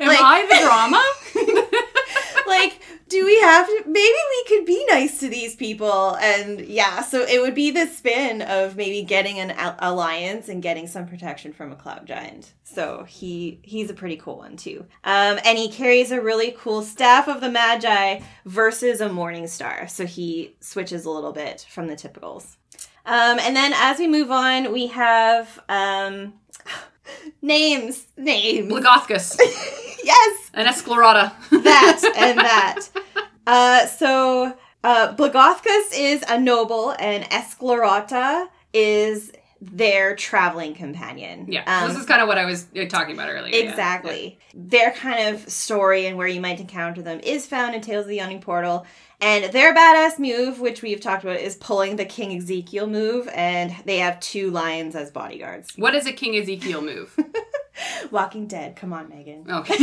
[0.00, 1.64] Am like I the drama?
[2.48, 6.16] like do we have to maybe we could be nice to these people.
[6.16, 10.86] And yeah so it would be the spin of maybe getting an alliance and getting
[10.86, 12.52] some protection from a cloud giant.
[12.64, 14.86] So he he's a pretty cool one too.
[15.04, 19.86] Um and he carries a really cool staff of the magi versus a morning star.
[19.88, 22.56] So he switches a little bit from the typicals.
[23.08, 26.34] Um, and then as we move on, we have um,
[27.42, 28.06] names.
[28.16, 28.70] Names.
[28.72, 29.36] Blagothkus
[30.04, 31.32] yes, and Esclerata.
[31.62, 32.80] that and that.
[33.46, 41.46] Uh, so uh, Blagothkus is a noble, and Esclerata is their traveling companion.
[41.50, 43.54] Yeah, Um, this is kind of what I was uh, talking about earlier.
[43.54, 43.68] yeah.
[43.70, 44.38] Exactly.
[44.54, 48.08] Their kind of story and where you might encounter them is found in Tales of
[48.08, 48.86] the Yawning Portal.
[49.20, 53.74] And their badass move, which we've talked about, is pulling the King Ezekiel move, and
[53.84, 55.72] they have two lions as bodyguards.
[55.74, 57.18] What is a King Ezekiel move?
[58.12, 59.44] Walking Dead, come on, Megan.
[59.50, 59.74] Okay.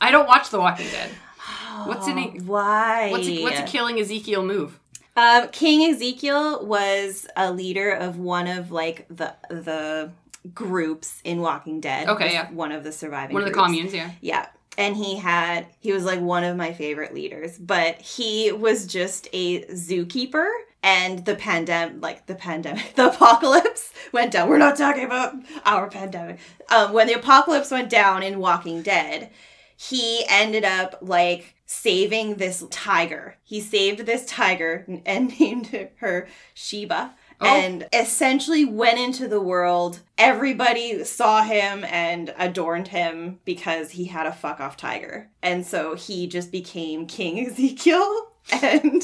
[0.00, 1.10] I don't watch The Walking Dead.
[1.86, 3.10] What's in it- Why?
[3.10, 4.78] What's a, what's a killing Ezekiel move?
[5.16, 10.10] Um, King Ezekiel was a leader of one of like the the
[10.54, 12.08] groups in Walking Dead.
[12.08, 12.50] Okay, yeah.
[12.50, 13.34] One of the surviving.
[13.34, 13.66] One of the groups.
[13.66, 14.10] communes, yeah.
[14.20, 14.46] Yeah.
[14.78, 19.28] And he had, he was like one of my favorite leaders, but he was just
[19.32, 20.46] a zookeeper.
[20.82, 24.48] And the pandemic, like the pandemic, the apocalypse went down.
[24.48, 25.34] We're not talking about
[25.64, 26.38] our pandemic.
[26.70, 29.30] Um, when the apocalypse went down in Walking Dead,
[29.88, 33.36] he ended up like saving this tiger.
[33.42, 37.14] He saved this tiger and- named her Sheba.
[37.40, 37.46] Oh.
[37.46, 39.98] And essentially went into the world.
[40.16, 45.28] Everybody saw him and adorned him because he had a fuck off tiger.
[45.42, 48.28] And so he just became King Ezekiel
[48.62, 49.02] and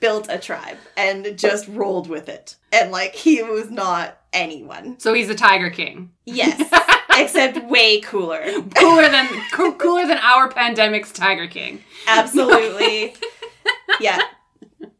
[0.00, 2.56] built a tribe and just rolled with it.
[2.72, 4.98] And like he was not anyone.
[4.98, 6.12] So he's the Tiger King.
[6.24, 6.72] Yes.
[7.22, 8.42] Except way cooler.
[8.76, 11.82] Cooler than coo- cooler than our pandemic's Tiger King.
[12.06, 13.14] Absolutely.
[14.00, 14.22] yeah.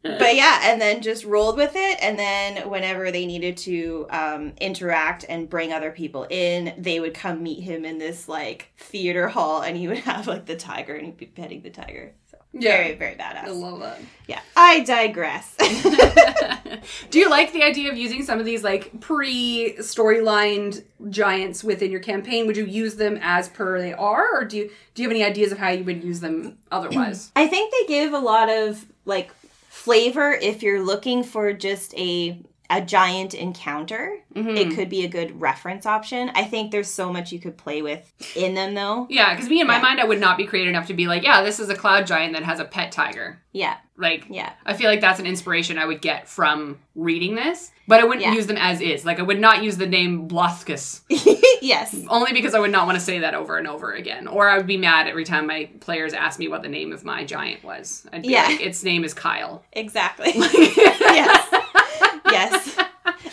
[0.01, 1.97] But yeah, and then just rolled with it.
[2.01, 7.13] And then whenever they needed to um, interact and bring other people in, they would
[7.13, 10.95] come meet him in this like theater hall and he would have like the tiger
[10.95, 12.13] and he'd be petting the tiger.
[12.51, 12.77] Yeah.
[12.77, 13.45] very, very badass.
[13.45, 13.99] I love that.
[14.27, 14.39] Yeah.
[14.55, 15.55] I digress.
[17.09, 21.91] do you like the idea of using some of these like pre storylined giants within
[21.91, 22.47] your campaign?
[22.47, 25.23] Would you use them as per they are, or do you do you have any
[25.23, 27.31] ideas of how you would use them otherwise?
[27.35, 29.31] I think they give a lot of like
[29.69, 32.39] flavor if you're looking for just a
[32.69, 34.17] a giant encounter.
[34.35, 34.55] Mhm.
[34.57, 36.29] It could be a good reference option.
[36.35, 39.07] I think there's so much you could play with in them though.
[39.09, 39.81] Yeah, because me in my Yeah.
[39.81, 42.05] mind, I would not be creative enough to be like, yeah, this is a cloud
[42.05, 43.41] giant that has a pet tiger.
[43.53, 43.77] Yeah.
[43.97, 44.51] Like, Yeah.
[44.65, 48.21] I feel like that's an inspiration I would get from reading this, but I wouldn't
[48.25, 48.33] Yeah.
[48.33, 49.03] use them as is.
[49.03, 51.01] Like, I would not use the name Bloskus,
[51.61, 51.95] yes.
[52.07, 54.27] only because I would not want to say that over and over again.
[54.27, 57.03] Or I would be mad every time my players asked me what the name of
[57.03, 58.05] my giant was.
[58.13, 58.43] I'd be Yeah.
[58.45, 59.63] like, its name is Kyle.
[59.73, 60.31] Exactly.
[60.35, 60.97] yes.
[61.01, 61.38] Yes.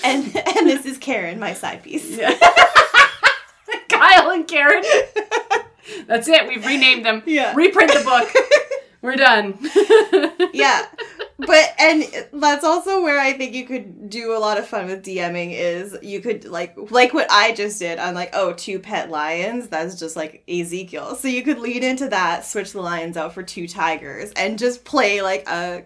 [0.07, 2.17] And and this is Karen, my side piece.
[3.89, 4.85] Kyle and Karen.
[6.07, 6.47] That's it.
[6.47, 7.25] We've renamed them.
[7.27, 7.53] Yeah.
[7.57, 8.33] Reprint the book.
[9.03, 9.59] We're done.
[10.53, 10.87] yeah.
[11.39, 15.05] But and that's also where I think you could do a lot of fun with
[15.05, 17.99] DMing is you could like like what I just did.
[17.99, 19.67] I'm like, oh, two pet lions.
[19.67, 21.17] That's just like Ezekiel.
[21.17, 24.85] So you could lead into that, switch the lions out for two tigers, and just
[24.85, 25.85] play like a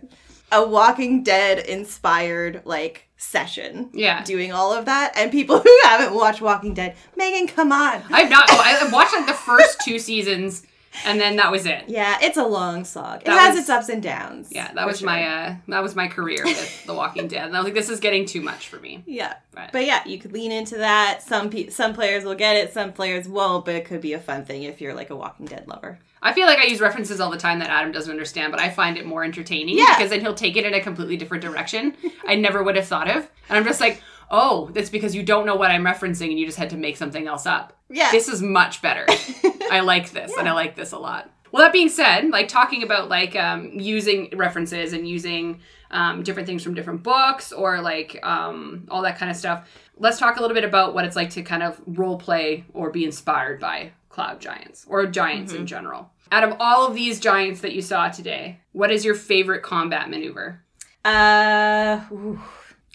[0.53, 3.91] a Walking Dead inspired like session.
[3.93, 4.25] Yeah.
[4.25, 8.03] Doing all of that, and people who haven't watched Walking Dead, Megan, come on.
[8.11, 8.47] I've not.
[8.51, 10.67] Oh, I watched like the first two seasons,
[11.05, 11.85] and then that was it.
[11.87, 13.21] Yeah, it's a long slog.
[13.21, 14.49] It That has was- its ups and downs.
[14.51, 15.07] Yeah, that was sure.
[15.07, 17.47] my uh, that was my career with The Walking Dead.
[17.47, 19.03] And I was like, this is getting too much for me.
[19.07, 19.35] Yeah.
[19.53, 21.23] But- But yeah, you could lean into that.
[21.23, 24.19] Some pe- some players will get it, some players won't, but it could be a
[24.21, 25.99] fun thing if you're like a Walking Dead lover.
[26.23, 28.69] I feel like I use references all the time that Adam doesn't understand, but I
[28.71, 29.95] find it more entertaining Yeah.
[29.97, 31.95] because then he'll take it in a completely different direction
[32.27, 33.29] I never would have thought of.
[33.49, 36.47] And I'm just like, oh, that's because you don't know what I'm referencing and you
[36.47, 37.73] just had to make something else up.
[37.89, 38.11] Yeah.
[38.13, 39.07] This is much better.
[39.71, 41.31] I like this and I like this a lot.
[41.53, 45.61] Well, that being said, like talking about like um, using references and using
[45.91, 50.19] um, different things from different books or like um, all that kind of stuff, let's
[50.19, 53.05] talk a little bit about what it's like to kind of role play or be
[53.05, 56.11] inspired by cloud giants or giants in general.
[56.31, 60.11] Out of all of these giants that you saw today, what is your favorite combat
[60.11, 60.63] maneuver?
[61.05, 62.39] uh ooh,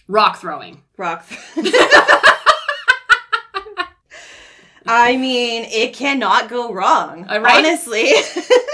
[0.07, 0.84] Rock throwing.
[0.97, 1.26] rock.
[4.88, 7.26] I mean, it cannot go wrong.
[7.28, 7.57] Uh, right?
[7.66, 8.03] Honestly.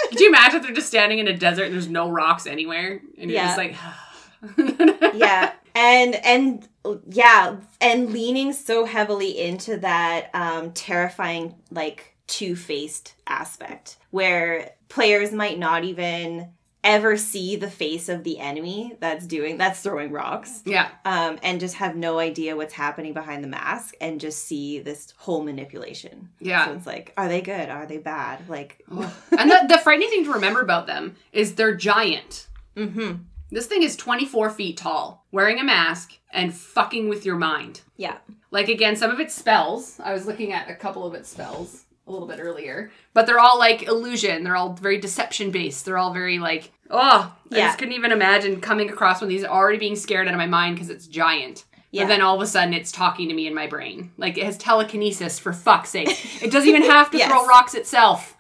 [0.09, 3.01] Could you imagine if they're just standing in a desert and there's no rocks anywhere?
[3.17, 3.45] And you're Yeah.
[3.45, 6.67] just like, yeah and and
[7.07, 15.59] yeah and leaning so heavily into that um terrifying like two-faced aspect where players might
[15.59, 16.49] not even
[16.83, 20.89] ever see the face of the enemy that's doing that's throwing rocks yeah.
[21.05, 25.13] um and just have no idea what's happening behind the mask and just see this
[25.17, 26.65] whole manipulation Yeah.
[26.65, 30.23] so it's like are they good are they bad like and the, the frightening thing
[30.23, 32.47] to remember about them is they're giant.
[32.75, 37.81] mm-hmm This thing is 24 feet tall, wearing a mask, and fucking with your mind.
[37.97, 38.17] Yeah.
[38.49, 41.83] Like, again, some of its spells, I was looking at a couple of its spells
[42.11, 44.43] a little bit earlier, but they're all like illusion.
[44.43, 45.85] They're all very deception based.
[45.85, 47.67] They're all very like, oh, I Yeah.
[47.67, 50.45] just couldn't even imagine coming across one of these already being scared out of my
[50.47, 51.63] mind because it's giant.
[51.91, 52.03] Yeah.
[52.03, 54.11] But then all of a sudden it's talking to me in my brain.
[54.17, 56.07] Like, it has telekinesis, for fuck's sake.
[56.41, 57.29] It doesn't even have to Yes.
[57.29, 58.37] throw rocks itself.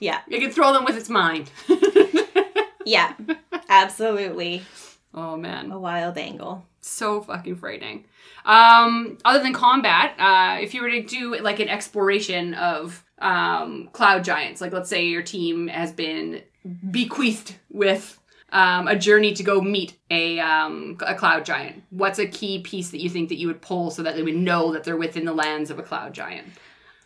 [0.00, 0.20] Yeah.
[0.28, 1.50] It can throw them with its mind.
[2.86, 3.14] Yeah.
[3.68, 4.62] Absolutely.
[5.14, 5.70] oh, man.
[5.70, 6.66] A wild angle.
[6.80, 8.04] So fucking frightening.
[8.44, 13.90] Um, other than combat, uh, if you were to do like an exploration of um,
[13.92, 16.42] cloud giants, like let's say your team has been
[16.90, 18.18] bequeathed with
[18.52, 22.90] um, a journey to go meet a um, a cloud giant, what's a key piece
[22.90, 25.24] that you think that you would pull so that they would know that they're within
[25.24, 26.48] the lands of a cloud giant?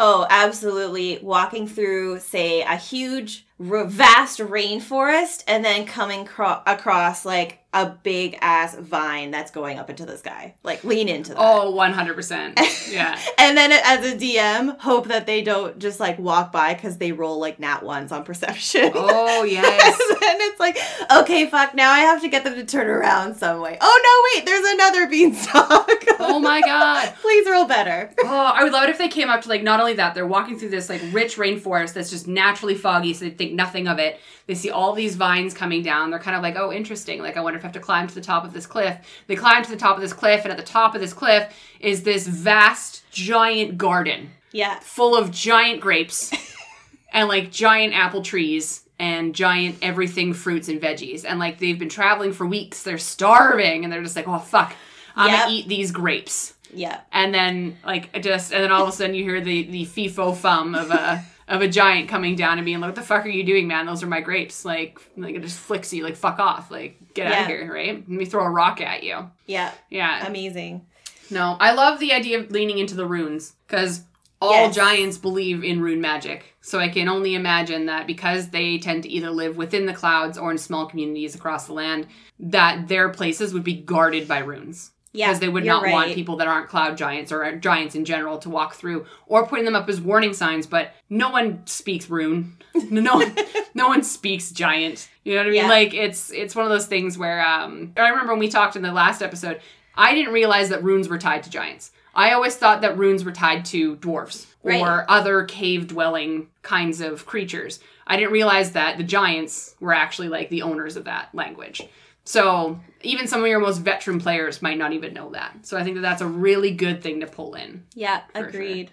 [0.01, 1.19] Oh, absolutely.
[1.23, 8.39] Walking through, say, a huge, vast rainforest and then coming cro- across like a big
[8.41, 10.55] ass vine that's going up into the sky.
[10.63, 11.41] Like, lean into that.
[11.41, 12.55] Oh, 100%.
[12.95, 13.19] Yeah.
[13.39, 17.11] And then as a DM, hope that they don't just like walk by because they
[17.13, 18.93] roll like nat ones on perception.
[18.95, 20.01] Oh, yes.
[20.11, 20.79] and it's like,
[21.11, 23.79] okay, fuck, now I have to get them to turn around some way.
[23.81, 26.05] Oh no, wait, there's another beanstalk.
[26.21, 27.15] Oh my god.
[27.21, 28.13] Please roll better.
[28.23, 30.27] Oh, I would love it if they came up to like not only that, they're
[30.27, 33.99] walking through this like rich rainforest that's just naturally foggy, so they think nothing of
[33.99, 34.21] it.
[34.47, 36.11] They see all these vines coming down.
[36.11, 37.23] They're kind of like, oh, interesting.
[37.23, 38.97] Like, I wonder if have to climb to the top of this cliff.
[39.27, 41.53] They climb to the top of this cliff, and at the top of this cliff
[41.81, 44.79] is this vast, giant garden Yeah.
[44.81, 46.31] full of giant grapes
[47.13, 51.25] and like giant apple trees and giant everything fruits and veggies.
[51.27, 52.83] And like they've been traveling for weeks.
[52.83, 54.75] They're starving, and they're just like, oh, fuck.
[55.17, 55.41] I'm Yep.
[55.41, 57.01] gonna eat these grapes Yeah.
[57.13, 60.37] and then like just and then all of a sudden you hear the the fifo
[60.37, 63.29] fum of a of a giant coming down and being like, "What the fuck are
[63.31, 63.87] you doing, man?
[63.87, 67.31] Those are my grapes." Like like it just flicks you like fuck off, like get
[67.31, 67.95] out of here, right?
[67.97, 69.31] Let me throw a rock at you.
[69.47, 69.71] Yeah.
[69.91, 70.87] Yeah, Amazing.
[71.31, 74.03] no, I love the idea of leaning into the runes because
[74.43, 74.75] all Yes.
[74.75, 76.55] giants believe in rune magic.
[76.61, 80.37] So I can only imagine that because they tend to either live within the clouds
[80.37, 82.07] or in small communities across the land,
[82.41, 85.29] that their places would be guarded by runes Yeah.
[85.29, 88.51] because they would not want people that aren't cloud giants or giants in general to
[88.51, 92.57] walk through or putting them up as warning signs but no one speaks rune.
[92.91, 93.37] No one
[93.75, 95.09] no one speaks giant.
[95.23, 95.61] You know what i mean?
[95.63, 95.69] Yeah.
[95.69, 98.83] like it's it's one of those things where um i remember when we talked in
[98.83, 99.61] the last episode
[99.97, 101.93] i didn't realize that runes were tied to giants.
[102.17, 107.27] I always thought that runes were tied to dwarves or other cave dwelling kinds of
[107.27, 107.81] creatures.
[108.07, 111.83] I didn't realize that the giants were actually like the owners of that language
[112.25, 115.67] so even some of your most veteran players might not even know that.
[115.67, 117.85] So I think that that's a really good thing to pull in.
[117.95, 118.23] Yeah.
[118.35, 118.91] Agreed.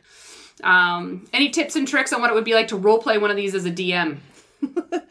[0.63, 3.31] Um, any tips and tricks on what it would be like to role play one
[3.31, 4.17] of these as a DM?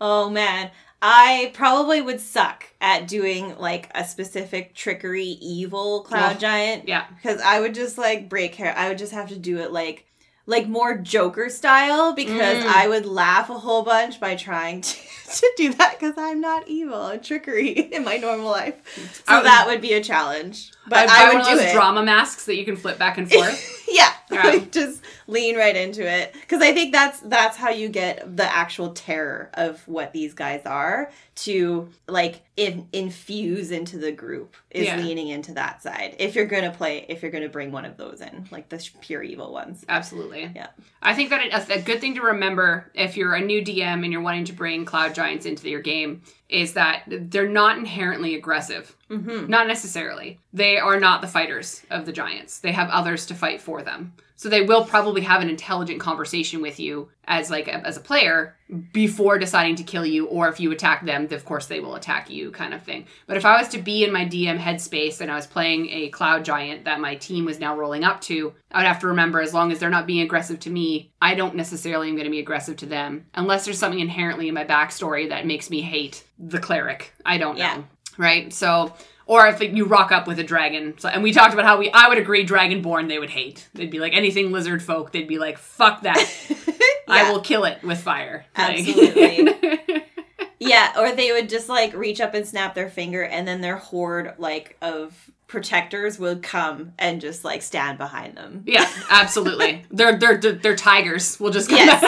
[0.00, 0.70] Oh man.
[1.02, 6.88] I probably would suck at doing like a specific trickery evil cloud Oh, giant.
[6.88, 7.04] Yeah.
[7.14, 8.74] because I would just like break hair.
[8.76, 10.05] I would just have to do it like
[10.46, 12.66] like more Joker style because Mm.
[12.66, 14.96] I would laugh a whole bunch by trying to,
[15.34, 18.74] to do that because I'm not evil and trickery in my normal life.
[19.26, 20.70] So would- that would be a challenge.
[20.88, 21.72] But I'd I, would do it.
[21.72, 23.84] drama masks that you can flip back and forth.
[23.88, 24.42] yeah, Yeah.
[24.44, 28.44] like, just lean right into it because I think that's that's how you get the
[28.44, 34.86] actual terror of what these guys are to like in, infuse into the group is
[34.86, 34.96] Yeah.
[34.98, 36.14] leaning into that side.
[36.20, 38.92] If you're gonna play, if you're gonna bring one of those in, like the sh-
[39.00, 39.84] pure evil ones.
[39.88, 40.50] Absolutely.
[40.54, 40.68] Yeah.
[41.06, 44.02] I think that it, a, a good thing to remember if you're a new DM
[44.02, 48.34] and you're wanting to bring cloud giants into your game is that they're not inherently
[48.34, 48.96] aggressive.
[49.08, 49.46] Mm-hmm.
[49.46, 50.40] Not necessarily.
[50.52, 52.58] They are not the fighters of the giants.
[52.58, 54.14] They have others to fight for them.
[54.36, 58.00] So they will probably have an intelligent conversation with you as like a, as a
[58.00, 58.56] player
[58.92, 62.28] before deciding to kill you or if you attack them, of course they will attack
[62.28, 63.06] you kind of thing.
[63.26, 66.10] But if I was to be in my DM headspace and I was playing a
[66.10, 69.40] cloud giant that my team was now rolling up to, I would have to remember
[69.40, 72.30] as long as they're not being aggressive to me, I don't necessarily am going to
[72.30, 76.24] be aggressive to them unless there's something inherently in my backstory that makes me hate
[76.38, 77.12] the cleric.
[77.24, 77.84] I don't know
[78.18, 78.52] right?
[78.52, 78.94] So,
[79.26, 81.90] or if you rock up with a dragon, so, and we talked about how we,
[81.92, 83.68] I would agree, dragonborn they would hate.
[83.74, 85.12] They'd be like anything lizard folk.
[85.12, 86.18] They'd be like, fuck that.
[87.08, 88.46] I will kill it with fire.
[88.56, 90.02] Like- Absolutely.
[90.58, 93.76] Yeah, or they would just like reach up and snap their finger, and then their
[93.76, 98.62] horde like of protectors would come and just like stand behind them.
[98.66, 99.84] yeah, absolutely.
[99.90, 101.38] They're they're they're, they're tigers.
[101.38, 102.00] We'll just come Yes.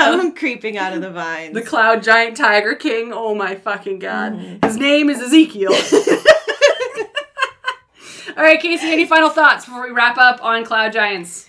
[0.00, 1.54] Come creeping out of the vines.
[1.54, 3.12] the cloud giant tiger king.
[3.12, 4.32] Oh my fucking god.
[4.34, 4.66] Mm-hmm.
[4.66, 5.72] His name is Ezekiel.
[8.36, 8.86] All right, Casey.
[8.86, 11.48] Any final thoughts before we wrap up on cloud giants?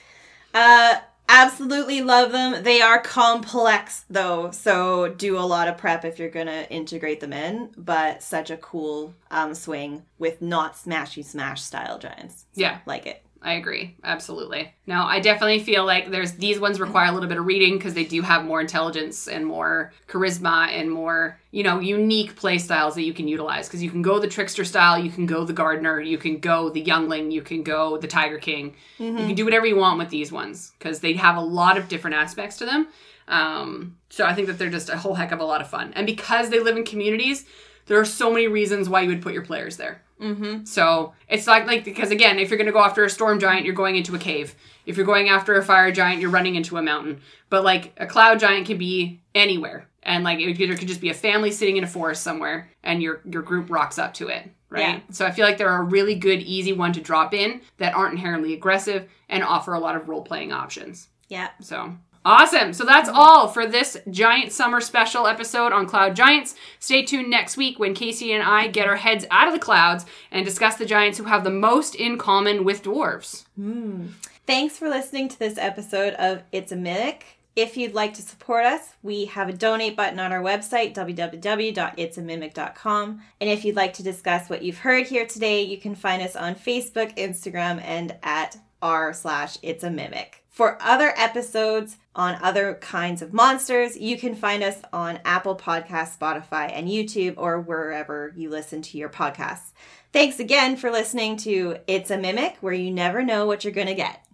[0.54, 0.96] Uh,
[1.34, 2.62] Absolutely love them.
[2.62, 7.32] They are complex though, so do a lot of prep if you're gonna integrate them
[7.32, 7.70] in.
[7.78, 12.48] But such a cool um, swing with not smashy smash style giants.
[12.54, 12.80] Yeah.
[12.86, 13.24] Like it.
[13.44, 13.96] I agree.
[14.04, 14.72] Absolutely.
[14.86, 17.96] Now, I definitely feel like there's these ones require a little bit of reading because
[17.96, 22.94] they do have more intelligence and more charisma and more, you know, unique play styles
[22.96, 23.68] that you can utilize.
[23.68, 26.70] Because you can go the trickster style, you can go the gardener, you can go
[26.70, 28.76] the youngling, you can go the tiger king.
[29.20, 31.88] You can do whatever you want with these ones because they have a lot of
[31.88, 32.90] different aspects to them.
[33.28, 35.94] Um, so I think that they're just a whole heck of a lot of fun.
[35.96, 37.46] And because they live in communities,
[37.88, 40.04] there are so many reasons why you would put your players there.
[40.22, 40.66] Mm-hmm.
[40.66, 43.66] So it's like like because again, if you're going to go after a storm giant,
[43.66, 44.56] you're going into a cave.
[44.86, 47.22] If you're going after a fire giant, you're running into a mountain.
[47.50, 51.02] But like a cloud giant can be anywhere, and like it could, it could just
[51.02, 54.28] be a family sitting in a forest somewhere, and your your group rocks up to
[54.28, 54.82] it, right?
[54.82, 55.00] Yeah.
[55.12, 58.14] So I feel like they're a really good, easy one to drop in that aren't
[58.14, 61.10] inherently aggressive and offer a lot of role playing options.
[61.30, 61.50] Yeah.
[61.62, 61.96] So
[62.26, 62.74] awesome.
[62.74, 66.56] So that's all for this giant summer special episode on Cloud Giants.
[66.80, 70.06] Stay tuned next week when Casey and I get our heads out of the clouds
[70.32, 73.46] and discuss the giants who have the most in common with dwarves.
[73.56, 74.08] Hmm.
[74.48, 77.24] Thanks for listening to this episode of It's a Mimic.
[77.56, 83.22] If you'd like to support us, we have a donate button on our website, www.itsamimic.com.
[83.42, 86.38] And if you'd like to discuss what you've heard here today, you can find us
[86.38, 90.41] on Facebook, Instagram, and at r slash It's a Mimic.
[90.52, 96.18] For other episodes on other kinds of monsters, you can find us on Apple Podcasts,
[96.18, 99.72] Spotify, and YouTube, or wherever you listen to your podcasts.
[100.12, 103.88] Thanks again for listening to It's a Mimic, where you never know what you're going
[103.88, 104.26] to get.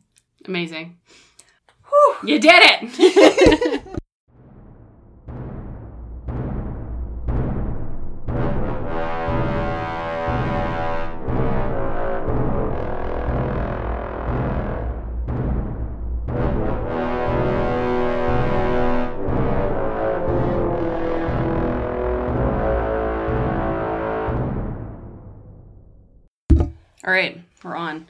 [0.45, 0.97] Amazing.
[2.23, 3.81] You did it!
[27.07, 28.07] All right, we're on.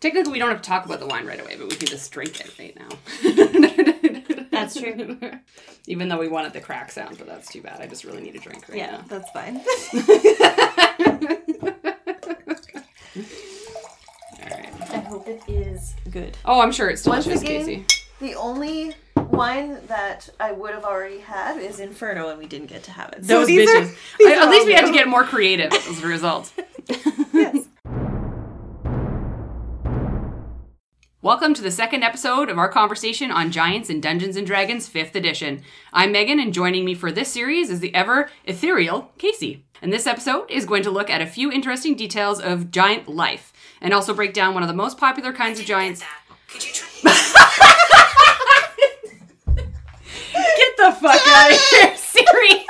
[0.00, 2.10] Technically, we don't have to talk about the wine right away, but we can just
[2.10, 2.88] drink it right now.
[4.50, 5.18] That's true.
[5.86, 7.80] Even though we wanted the crack sound, but that's too bad.
[7.82, 9.04] I just really need a drink right Yeah, now.
[9.08, 9.56] that's fine.
[9.56, 9.62] All
[14.50, 14.72] right.
[14.90, 16.36] I hope it is good.
[16.44, 17.86] Oh, I'm sure it's Once delicious, again- Casey.
[18.20, 22.84] The only wine that I would have already had is Inferno, and we didn't get
[22.84, 23.22] to have it.
[23.24, 23.94] Those these are- bitches.
[24.18, 26.50] these I- at least we had to get more creative as a result.
[31.24, 35.14] Welcome to the second episode of our conversation on Giants and Dungeons and Dragons 5th
[35.14, 35.62] edition.
[35.90, 39.64] I'm Megan, and joining me for this series is the ever ethereal Casey.
[39.80, 43.54] And this episode is going to look at a few interesting details of giant life
[43.80, 46.02] and also break down one of the most popular kinds of giants.
[46.52, 46.74] Get
[50.76, 52.63] the fuck out of here, Siri!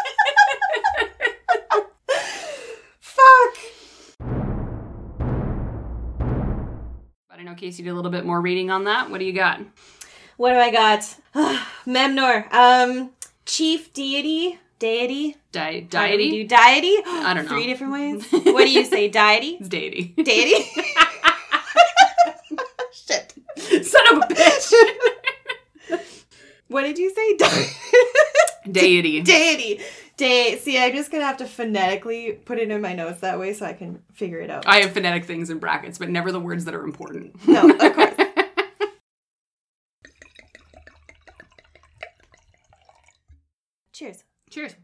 [7.65, 9.11] Know Casey did a little bit more reading on that.
[9.11, 9.61] What do you got?
[10.37, 11.01] What do I got?
[11.87, 12.53] Memnor.
[12.53, 13.11] Um,
[13.47, 14.59] chief deity.
[14.79, 15.37] Deity.
[15.51, 16.31] Di- How do deity?
[16.31, 16.97] do deity.
[17.07, 17.51] I don't know.
[17.51, 18.27] Three different ways.
[18.53, 19.09] What do you say?
[19.09, 19.57] Deity.
[19.61, 20.15] It's deity.
[20.23, 20.65] Deity.
[22.93, 23.33] Shit.
[23.87, 24.75] Son of a bitch!
[26.75, 27.37] What did you say?
[28.72, 29.20] Deity.
[29.20, 29.81] deity.
[30.16, 33.53] De- See, I'm just gonna have to phonetically put it in my notes that way
[33.53, 34.66] so I can figure it out.
[34.66, 37.47] I have phonetic things in brackets, but never the words that are important.
[37.47, 38.14] No, of course.
[43.93, 44.25] Cheers.
[44.51, 44.75] Cheers.